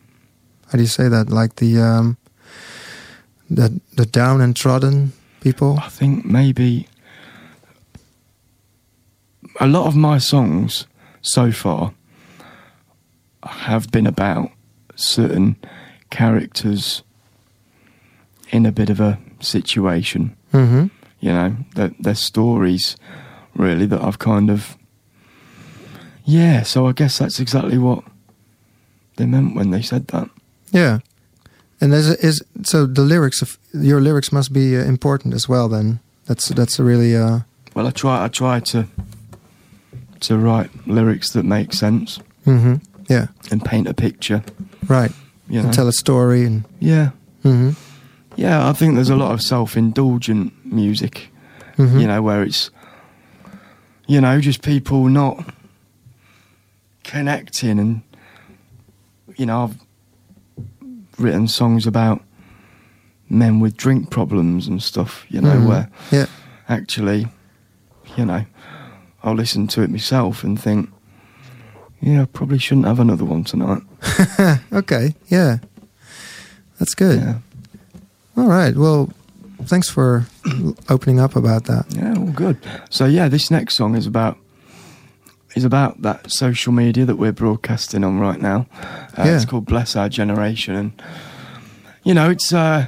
how 0.67 0.73
do 0.73 0.81
you 0.81 0.89
say 0.89 1.09
that 1.09 1.31
like 1.31 1.57
the 1.57 1.79
um, 1.81 2.17
the 3.51 3.81
the 3.97 4.07
down 4.07 4.41
and 4.41 4.57
trodden 4.57 5.13
people. 5.41 5.79
I 5.83 5.89
think 5.89 6.25
maybe 6.25 6.89
a 9.61 9.67
lot 9.67 9.87
of 9.87 9.97
my 9.97 10.19
songs 10.19 10.87
so 11.21 11.53
far 11.53 11.93
have 13.43 13.91
been 13.91 14.07
about 14.07 14.51
certain 14.95 15.57
characters 16.11 17.03
in 18.51 18.67
a 18.67 18.73
bit 18.73 18.91
of 18.91 19.01
a 19.01 19.19
situation. 19.41 20.37
Mm-hmm. 20.53 20.87
You 21.21 21.33
know, 21.33 21.57
they're 21.75 22.15
stories 22.15 22.97
really 23.55 23.87
that 23.87 24.01
I've 24.01 24.19
kind 24.19 24.51
of. 24.51 24.77
Yeah, 26.25 26.63
so 26.63 26.87
I 26.89 26.93
guess 26.93 27.19
that's 27.19 27.41
exactly 27.41 27.79
what 27.79 28.05
they 29.17 29.27
meant 29.27 29.55
when 29.57 29.71
they 29.71 29.83
said 29.83 30.07
that. 30.09 30.29
Yeah, 30.71 31.01
and 31.81 31.93
is 31.93 32.09
is 32.23 32.43
so 32.63 32.87
the 32.87 33.03
lyrics 33.03 33.43
of 33.43 33.59
your 33.73 34.01
lyrics 34.01 34.31
must 34.33 34.53
be 34.53 34.77
uh, 34.77 34.85
important 34.85 35.35
as 35.35 35.49
well. 35.49 35.69
Then 35.69 35.99
that's 36.27 36.49
that's 36.49 36.79
a 36.79 36.85
really 36.85 37.17
uh, 37.17 37.41
Well, 37.75 37.87
I 37.87 37.91
try. 37.91 38.25
I 38.25 38.29
try 38.29 38.61
to 38.61 38.85
to 40.21 40.37
write 40.39 40.71
lyrics 40.87 41.31
that 41.33 41.45
make 41.45 41.73
sense 41.73 42.21
Mm-hmm. 42.47 42.75
yeah 43.09 43.27
and 43.51 43.65
paint 43.65 43.89
a 43.89 43.95
picture. 43.95 44.43
right 44.89 45.13
You 45.49 45.59
know? 45.61 45.65
and 45.67 45.75
tell 45.75 45.89
a 45.89 45.93
story 45.93 46.45
and 46.47 46.65
Yeah, 46.81 47.11
Mm-hmm. 47.45 47.71
yeah. 48.37 48.69
I 48.71 48.73
think 48.73 48.95
there's 48.95 49.11
a 49.11 49.17
lot 49.17 49.33
of 49.33 49.41
self-indulgent 49.43 50.53
music. 50.65 51.31
hmm 51.77 51.99
You 52.01 52.07
know, 52.07 52.23
where 52.23 52.43
it's 52.47 52.71
you 54.09 54.21
know 54.21 54.41
just 54.41 54.63
people 54.63 55.09
not 55.09 55.45
connecting, 57.05 57.79
and 57.79 58.03
you 59.37 59.47
know, 59.47 59.65
I've 59.65 59.77
written 61.19 61.49
songs 61.49 61.87
about 61.87 62.23
men 63.29 63.61
with 63.61 63.77
drink 63.77 64.11
problems 64.11 64.67
and 64.69 64.83
stuff. 64.83 65.25
You 65.29 65.41
know, 65.41 65.57
Mhm. 65.61 65.67
where 65.69 65.89
yeah 66.11 66.27
actually, 66.69 67.29
you 68.17 68.25
know, 68.25 68.45
I'll 69.23 69.35
listen 69.35 69.67
to 69.69 69.83
it 69.83 69.91
myself 69.91 70.43
and 70.45 70.59
think, 70.61 70.91
yeah, 72.01 72.23
I 72.23 72.25
probably 72.27 72.59
shouldn't 72.59 72.87
have 72.87 72.99
another 73.01 73.25
one 73.25 73.45
tonight. 73.45 73.83
okay 74.73 75.15
yeah 75.29 75.59
that's 76.79 76.95
good. 76.95 77.21
Yeah, 77.21 77.35
All 78.37 78.49
right. 78.49 78.75
Well, 78.77 79.11
thanks 79.67 79.89
for 79.89 80.27
opening 80.89 81.21
up 81.21 81.37
about 81.37 81.65
that. 81.67 81.87
yeah, 81.91 82.15
all 82.17 82.33
good. 82.33 82.59
So 82.91 83.05
yeah, 83.07 83.29
this 83.29 83.51
next 83.53 83.77
song 83.77 83.95
is 83.95 84.07
about 84.07 84.37
is 85.55 85.65
about 85.65 86.03
that 86.03 86.31
social 86.31 86.73
media 86.73 87.05
that 87.05 87.17
we're 87.17 87.33
broadcasting 87.33 88.05
on 88.05 88.19
right 88.19 88.41
now. 88.41 88.67
Uh, 89.17 89.25
Yeah. 89.25 89.37
It's 89.37 89.45
called 89.45 89.67
Bless 89.67 89.97
Our 89.97 90.09
Generation, 90.09 90.75
and 90.75 90.93
you 92.05 92.15
know, 92.15 92.31
it's 92.31 92.53
uh, 92.53 92.87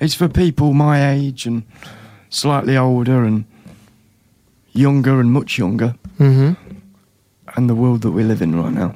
it's 0.00 0.14
for 0.14 0.28
people 0.28 0.72
my 0.74 1.10
age 1.12 1.46
and 1.46 1.62
slightly 2.30 2.76
older 2.76 3.24
and 3.24 3.44
younger 4.72 5.20
and 5.20 5.32
much 5.32 5.58
younger, 5.58 5.94
hmm 6.18 6.52
and 7.56 7.68
the 7.68 7.74
world 7.74 8.00
that 8.02 8.12
we 8.12 8.22
live 8.22 8.40
in 8.40 8.54
right 8.56 8.72
now. 8.72 8.94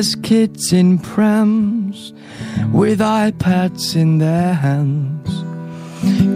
There's 0.00 0.14
kids 0.14 0.72
in 0.72 0.98
prams 0.98 2.14
with 2.72 3.00
iPads 3.00 3.94
in 3.94 4.16
their 4.16 4.54
hands. 4.54 5.28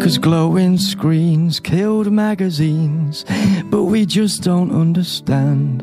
Cause 0.03 0.19
glowing 0.19 0.77
screens 0.77 1.61
killed 1.61 2.13
magazines, 2.13 3.25
but 3.71 3.85
we 3.85 4.05
just 4.05 4.43
don't 4.43 4.71
understand. 4.71 5.83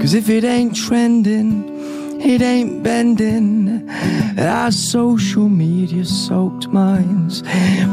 Cause 0.00 0.14
if 0.14 0.28
it 0.28 0.44
ain't 0.44 0.76
trending, 0.76 2.20
it 2.20 2.40
ain't 2.40 2.84
bending. 2.84 3.90
Our 4.38 4.70
social 4.70 5.48
media 5.48 6.04
soaked 6.04 6.68
minds. 6.68 7.42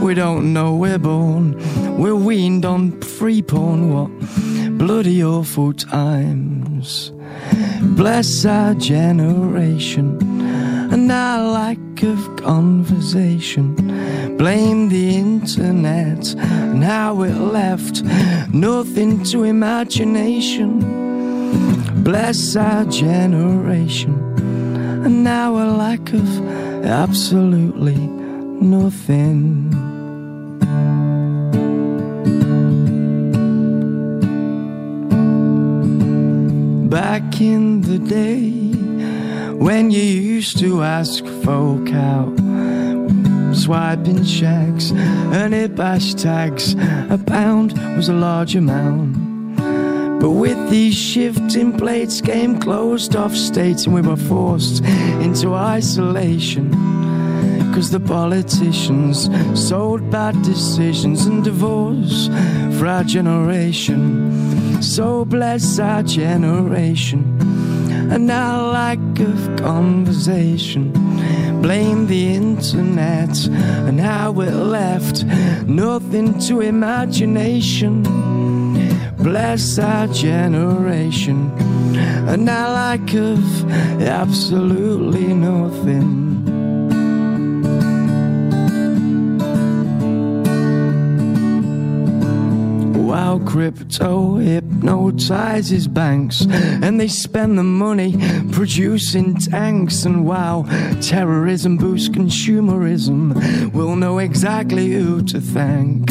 We 0.04 0.14
don't 0.14 0.54
know 0.54 0.76
we're 0.76 1.00
born, 1.00 1.58
we're 1.98 2.14
weaned 2.14 2.64
on 2.64 3.02
free 3.02 3.42
porn. 3.42 3.92
What 3.92 4.78
bloody 4.78 5.24
awful 5.24 5.74
times. 5.74 7.12
Bless 7.96 8.46
our 8.46 8.74
generation, 8.76 10.18
and 10.92 11.12
our 11.12 11.52
lack 11.52 12.04
of 12.04 12.36
conversation. 12.38 13.76
Blame 14.38 14.90
the 14.90 15.16
internet 15.16 16.36
and 16.36 16.84
how 16.84 17.24
it 17.24 17.36
left 17.36 18.04
nothing 18.54 19.24
to 19.26 19.44
imagination. 19.44 20.80
Bless 22.04 22.56
our 22.56 22.86
generation 22.86 24.14
and 25.06 25.28
a 25.58 25.72
lack 25.72 26.14
of 26.14 26.86
absolutely 26.86 27.96
nothing. 27.96 29.85
Back 36.96 37.42
in 37.42 37.82
the 37.82 38.00
day 38.00 38.72
when 39.52 39.92
you 39.92 40.02
used 40.02 40.58
to 40.60 40.82
ask 40.82 41.26
folk 41.44 41.92
out, 41.92 42.34
swiping 43.54 44.24
checks 44.24 44.92
and 44.92 45.54
hip 45.54 45.74
hashtags, 45.74 46.74
a 47.12 47.18
pound 47.18 47.74
was 47.98 48.08
a 48.08 48.14
large 48.14 48.56
amount. 48.56 49.12
But 50.22 50.30
with 50.30 50.70
these 50.70 50.96
shifting 50.96 51.78
plates 51.78 52.22
came 52.22 52.62
closed 52.62 53.18
off 53.18 53.36
states, 53.36 53.88
and 53.88 53.94
we 53.94 54.00
were 54.00 54.16
forced 54.16 54.82
into 55.22 55.54
isolation. 55.54 56.72
Cause 57.76 57.92
the 57.92 58.00
politicians 58.00 59.30
sold 59.54 60.10
bad 60.10 60.42
decisions 60.44 61.26
and 61.26 61.44
divorce 61.44 62.30
for 62.80 62.88
our 62.88 63.04
generation. 63.04 64.82
So 64.82 65.26
bless 65.26 65.78
our 65.78 66.02
generation 66.02 67.38
and 68.10 68.32
our 68.32 68.72
lack 68.72 69.20
of 69.20 69.58
conversation. 69.58 70.94
Blame 71.62 72.08
the 72.08 72.36
internet 72.36 73.46
and 73.48 74.00
how 74.00 74.40
it 74.40 74.54
left 74.54 75.26
nothing 75.66 76.40
to 76.48 76.62
imagination. 76.62 78.04
Bless 79.18 79.78
our 79.80 80.08
generation 80.08 81.52
and 82.30 82.50
our 82.50 82.72
lack 82.72 83.14
of 83.16 83.72
absolutely 84.02 85.34
nothing. 85.34 86.25
While 93.16 93.40
crypto 93.40 94.36
hypnotizes 94.40 95.88
banks 95.88 96.46
and 96.52 97.00
they 97.00 97.08
spend 97.08 97.58
the 97.58 97.64
money 97.64 98.14
producing 98.52 99.38
tanks, 99.38 100.04
and 100.04 100.26
while 100.26 100.66
terrorism 101.00 101.78
boosts 101.78 102.10
consumerism, 102.10 103.72
we'll 103.72 103.96
know 103.96 104.20
exactly 104.20 104.92
who 104.92 105.22
to 105.28 105.40
thank. 105.40 106.10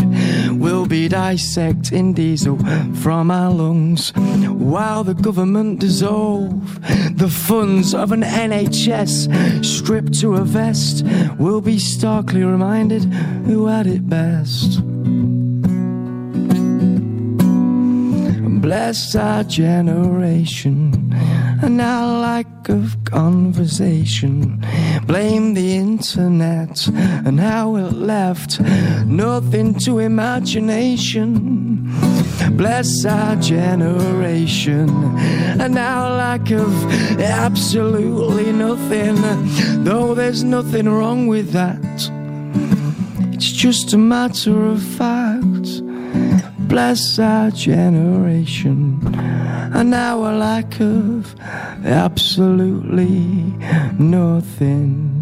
We'll 0.48 0.86
be 0.86 1.08
dissecting 1.08 2.14
diesel 2.14 2.56
from 2.94 3.30
our 3.30 3.50
lungs 3.50 4.14
while 4.14 5.04
the 5.04 5.12
government 5.12 5.80
dissolve 5.80 6.80
the 7.18 7.28
funds 7.28 7.94
of 7.94 8.12
an 8.12 8.22
NHS 8.22 9.62
stripped 9.62 10.18
to 10.20 10.36
a 10.36 10.44
vest. 10.44 11.04
We'll 11.38 11.60
be 11.60 11.78
starkly 11.78 12.44
reminded 12.44 13.04
who 13.44 13.66
had 13.66 13.86
it 13.86 14.08
best. 14.08 14.80
Bless 18.64 19.14
our 19.14 19.44
generation 19.44 21.12
and 21.62 21.78
our 21.82 22.18
lack 22.18 22.70
of 22.70 22.96
conversation. 23.04 24.64
Blame 25.06 25.52
the 25.52 25.76
internet 25.76 26.86
and 27.26 27.38
how 27.38 27.76
it 27.76 27.92
left 27.92 28.58
nothing 29.04 29.74
to 29.80 29.98
imagination. 29.98 31.92
Bless 32.56 33.04
our 33.04 33.36
generation 33.36 34.88
and 35.60 35.76
our 35.76 36.16
lack 36.16 36.50
of 36.50 36.72
absolutely 37.20 38.50
nothing, 38.50 39.84
though 39.84 40.14
there's 40.14 40.42
nothing 40.42 40.88
wrong 40.88 41.26
with 41.26 41.50
that. 41.50 42.10
It's 43.34 43.52
just 43.52 43.92
a 43.92 43.98
matter 43.98 44.64
of 44.64 44.82
fact 44.82 45.82
bless 46.78 47.20
our 47.20 47.52
generation 47.52 48.98
and 49.72 49.94
our 49.94 50.32
lack 50.34 50.80
of 50.80 51.32
absolutely 51.84 53.14
nothing. 53.96 55.12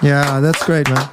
Yeah, 0.00 0.38
that's 0.40 0.64
great, 0.64 0.88
man. 0.88 1.08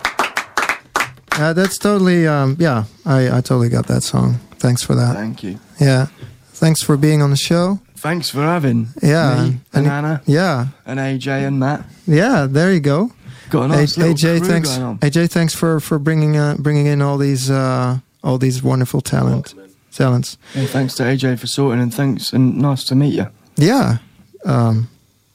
Yeah, 1.38 1.54
that's 1.54 1.78
totally. 1.80 2.28
Um, 2.28 2.56
yeah, 2.60 2.84
I, 3.06 3.28
I 3.38 3.42
totally 3.42 3.70
got 3.70 3.88
that 3.88 4.04
song. 4.04 4.36
Thanks 4.60 4.84
for 4.84 4.94
that. 4.96 5.16
Thank 5.16 5.44
you. 5.44 5.60
Yeah, 5.80 6.06
thanks 6.54 6.84
for 6.84 6.96
being 6.96 7.22
on 7.24 7.32
the 7.32 7.36
show. 7.36 7.80
Thanks 7.98 8.30
for 8.30 8.42
having 8.42 8.90
Yeah, 9.02 9.34
me 9.44 9.48
and 9.50 9.60
and- 9.74 9.88
Anna 9.88 10.22
Yeah, 10.28 10.68
and 10.86 11.00
AJ 11.00 11.48
and 11.48 11.60
Matt. 11.60 11.84
yeah. 12.06 12.46
There 12.48 12.72
you 12.72 12.80
go. 12.80 13.12
Got 13.50 13.72
a 13.72 13.74
A- 13.74 13.86
AJ, 14.14 14.40
thanks. 14.48 14.70
going 14.70 14.84
on. 14.84 14.98
AJ, 15.00 15.28
thanks 15.30 15.54
for 15.54 15.80
for 15.80 16.00
bringing 16.00 16.36
uh, 16.38 16.56
bringing 16.60 16.88
in 16.88 17.02
all 17.02 17.18
these 17.18 17.50
uh, 17.50 17.98
all 18.24 18.38
these 18.38 18.62
wonderful 18.64 19.02
talent 19.02 19.54
talents. 19.92 20.38
Yeah, 20.56 20.68
thanks 20.68 20.96
to 20.96 21.04
AJ 21.04 21.38
for 21.40 21.48
sorting 21.48 21.82
and 21.82 21.94
thanks 21.94 22.34
and 22.34 22.58
nice 22.58 22.84
to 22.86 22.96
meet 22.96 23.14
you. 23.14 23.28
Yeah. 23.58 23.98
Um, 24.46 24.88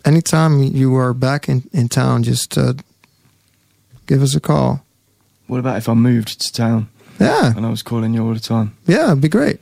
anytime 0.05 0.63
you 0.63 0.97
are 0.97 1.15
back 1.15 1.49
in 1.49 1.63
in 1.73 1.89
town, 1.89 2.23
just 2.23 2.57
uh, 2.59 2.73
give 4.07 4.23
us 4.23 4.35
a 4.37 4.41
call. 4.41 4.81
What 5.47 5.59
about 5.61 5.77
if 5.77 5.89
I 5.89 5.95
moved 5.95 6.41
to 6.41 6.53
town 6.53 6.87
Yeah, 7.19 7.57
and 7.57 7.65
I 7.67 7.71
was 7.71 7.83
calling 7.83 8.15
you 8.15 8.27
all 8.27 8.35
the 8.35 8.41
time? 8.41 8.71
yeah, 8.87 9.07
it'd 9.07 9.21
be 9.21 9.29
great. 9.29 9.59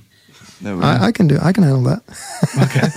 There 0.60 0.74
we 0.74 0.80
go. 0.82 0.86
I, 0.88 1.06
I 1.08 1.12
can 1.12 1.28
do. 1.28 1.38
I 1.42 1.52
can 1.52 1.62
handle 1.64 1.82
that. 1.84 2.02
Okay. 2.62 2.88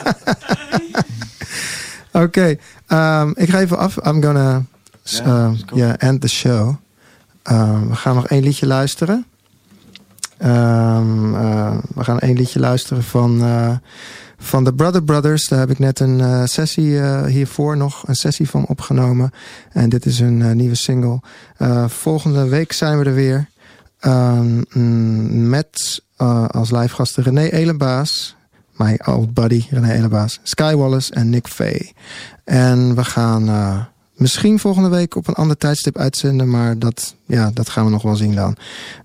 Oké, 2.14 2.22
okay, 2.26 2.58
um, 2.90 3.34
ik 3.38 3.50
ga 3.50 3.60
even 3.62 3.78
af. 3.78 3.98
I'm 4.06 4.20
gonna 4.22 4.66
Ja, 5.04 5.52
is 5.54 5.66
cool. 5.66 5.82
yeah, 5.82 5.94
end 5.98 6.22
the 6.22 6.28
show. 6.28 6.76
Um, 7.44 7.90
we 7.90 7.96
gaan 7.96 8.16
nog 8.16 8.28
één 8.28 8.44
liedje 8.44 8.68
luisteren. 8.68 9.26
Um, 10.44 11.34
uh, 11.34 11.78
we 11.96 12.04
gaan 12.04 12.20
één 12.20 12.36
liedje 12.36 12.60
luisteren 12.60 13.04
van, 13.04 13.44
uh, 13.44 13.76
van 14.38 14.64
de 14.64 14.74
Brother 14.74 15.04
Brothers. 15.04 15.48
Daar 15.48 15.60
heb 15.60 15.70
ik 15.70 15.80
net 15.80 16.00
een 16.00 16.48
sessie 16.48 17.02
hiervoor 17.26 17.78
nog 17.78 18.08
een 18.08 18.16
sessie 18.16 18.50
van 18.50 18.66
opgenomen. 18.66 19.32
En 19.72 19.90
dit 19.90 20.06
is 20.06 20.20
een 20.20 20.56
nieuwe 20.56 20.76
single. 20.76 21.20
Volgende 21.88 22.48
week 22.48 22.72
zijn 22.72 23.00
we 23.00 23.06
er 23.06 23.14
weer. 23.14 23.50
Um, 24.06 24.66
mm, 24.74 25.50
met 25.50 26.02
als 26.48 26.72
live 26.72 26.96
gasten 26.96 27.24
René 27.24 27.50
Elenbaas. 27.50 28.36
My 28.72 29.00
old 29.06 29.34
buddy 29.34 29.66
René 29.70 29.92
Elenbaas. 29.92 30.40
Sky 30.44 30.76
Wallace 30.76 31.14
en 31.14 31.30
Nick 31.30 31.48
Vee. 31.48 31.94
En 32.44 32.96
we 32.96 33.04
gaan 33.04 33.50
misschien 34.22 34.60
volgende 34.60 34.90
week 34.90 35.16
op 35.16 35.28
een 35.28 35.34
ander 35.34 35.58
tijdstip 35.58 35.98
uitzenden. 35.98 36.50
Maar 36.50 36.80
dat, 36.80 37.16
ja, 37.26 37.52
dat 37.54 37.70
gaan 37.70 37.86
we 37.86 37.92
nog 37.92 38.02
wel 38.02 38.16
zien 38.16 38.36
dan. 38.36 38.56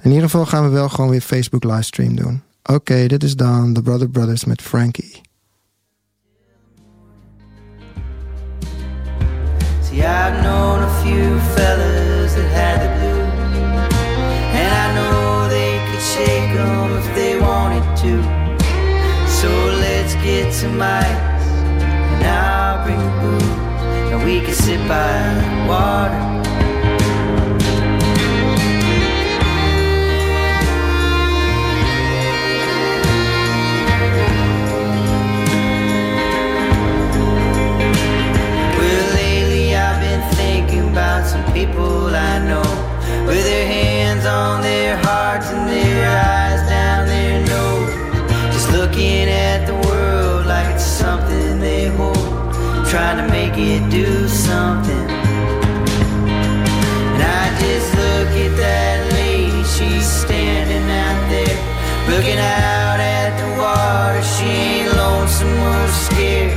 In 0.03 0.11
ieder 0.11 0.25
geval 0.25 0.47
gaan 0.47 0.65
we 0.65 0.69
wel 0.69 0.89
gewoon 0.89 1.11
weer 1.11 1.21
Facebook 1.21 1.65
livestream 1.65 2.17
doen. 2.17 2.43
Oké, 2.63 3.07
dit 3.07 3.23
is 3.23 3.37
dan 3.37 3.73
The 3.73 3.83
Brother 3.83 4.09
Brothers 4.09 4.45
met 4.45 4.63
Frankie. 4.63 5.21
See, 9.83 9.99
I've 9.99 10.41
known 10.43 10.83
a 10.83 11.01
few 11.03 11.39
fellas 11.55 12.35
that 12.35 12.51
had 12.53 12.81
the 12.81 12.89
blues, 12.99 13.95
and 14.59 14.71
I 14.83 14.87
know 14.95 15.49
they 15.49 15.81
could 15.87 16.03
shake 16.03 16.59
'em 16.59 16.97
if 16.99 17.15
they 17.15 17.39
wanted 17.39 17.97
to. 18.03 18.15
So 19.29 19.49
let's 19.79 20.15
get 20.23 20.55
some 20.55 20.83
ice, 20.83 21.45
and 22.13 22.25
I'll 22.25 22.85
bring 22.85 23.46
we 24.27 24.41
can 24.41 24.53
sit 24.53 24.81
by 24.89 25.23
the 25.39 25.69
water. 25.69 26.23
Well, 38.77 39.15
lately 39.15 39.77
I've 39.77 40.01
been 40.01 40.29
thinking 40.35 40.91
about 40.91 41.25
some 41.25 41.45
people 41.53 42.13
I 42.13 42.45
know 42.49 43.27
with 43.27 43.45
their 43.45 43.67
hands 43.69 44.27
on 44.27 44.61
their 44.61 44.97
hearts 44.97 45.47
and 45.51 45.69
their 45.69 46.11
eyes 46.11 46.46
trying 52.97 53.19
to 53.19 53.31
make 53.31 53.53
it 53.59 53.83
do 53.91 54.27
something. 54.27 55.07
And 57.13 57.23
I 57.43 57.45
just 57.61 57.89
look 57.93 58.31
at 58.45 58.57
that 58.57 59.13
lady, 59.13 59.63
she's 59.65 60.07
standing 60.25 60.87
out 61.05 61.21
there, 61.29 61.59
looking 62.09 62.39
out 62.39 62.99
at 62.99 63.37
the 63.37 63.49
water. 63.61 64.23
She 64.23 64.47
ain't 64.47 64.97
lonesome 64.97 65.59
or 65.73 65.89
scared. 66.09 66.57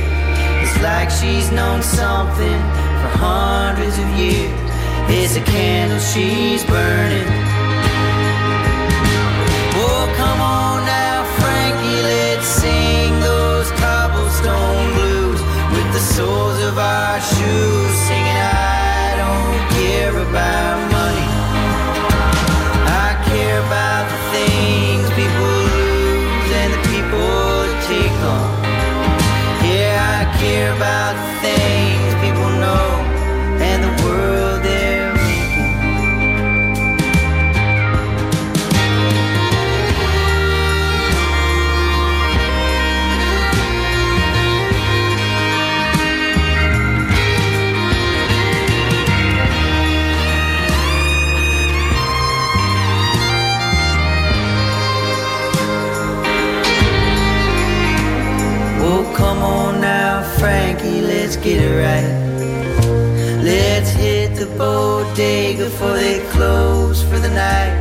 It's 0.62 0.76
like 0.80 1.10
she's 1.10 1.52
known 1.52 1.82
something 1.82 2.60
for 3.00 3.10
hundreds 3.20 3.98
of 3.98 4.08
years. 4.16 4.56
It's 5.12 5.36
a 5.36 5.42
candle 5.42 5.98
she's 5.98 6.64
burning. 6.64 7.49
shoes. 17.20 17.79
before 65.70 65.94
they 65.94 66.18
close 66.30 67.02
for 67.02 67.18
the 67.18 67.28
night. 67.28 67.74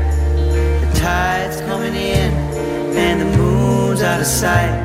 The 0.82 1.00
tide's 1.00 1.60
coming 1.62 1.96
in 1.96 2.32
and 2.96 3.22
the 3.22 3.38
moon's 3.38 4.02
out 4.02 4.22
of 4.22 4.28
sight. 4.28 4.79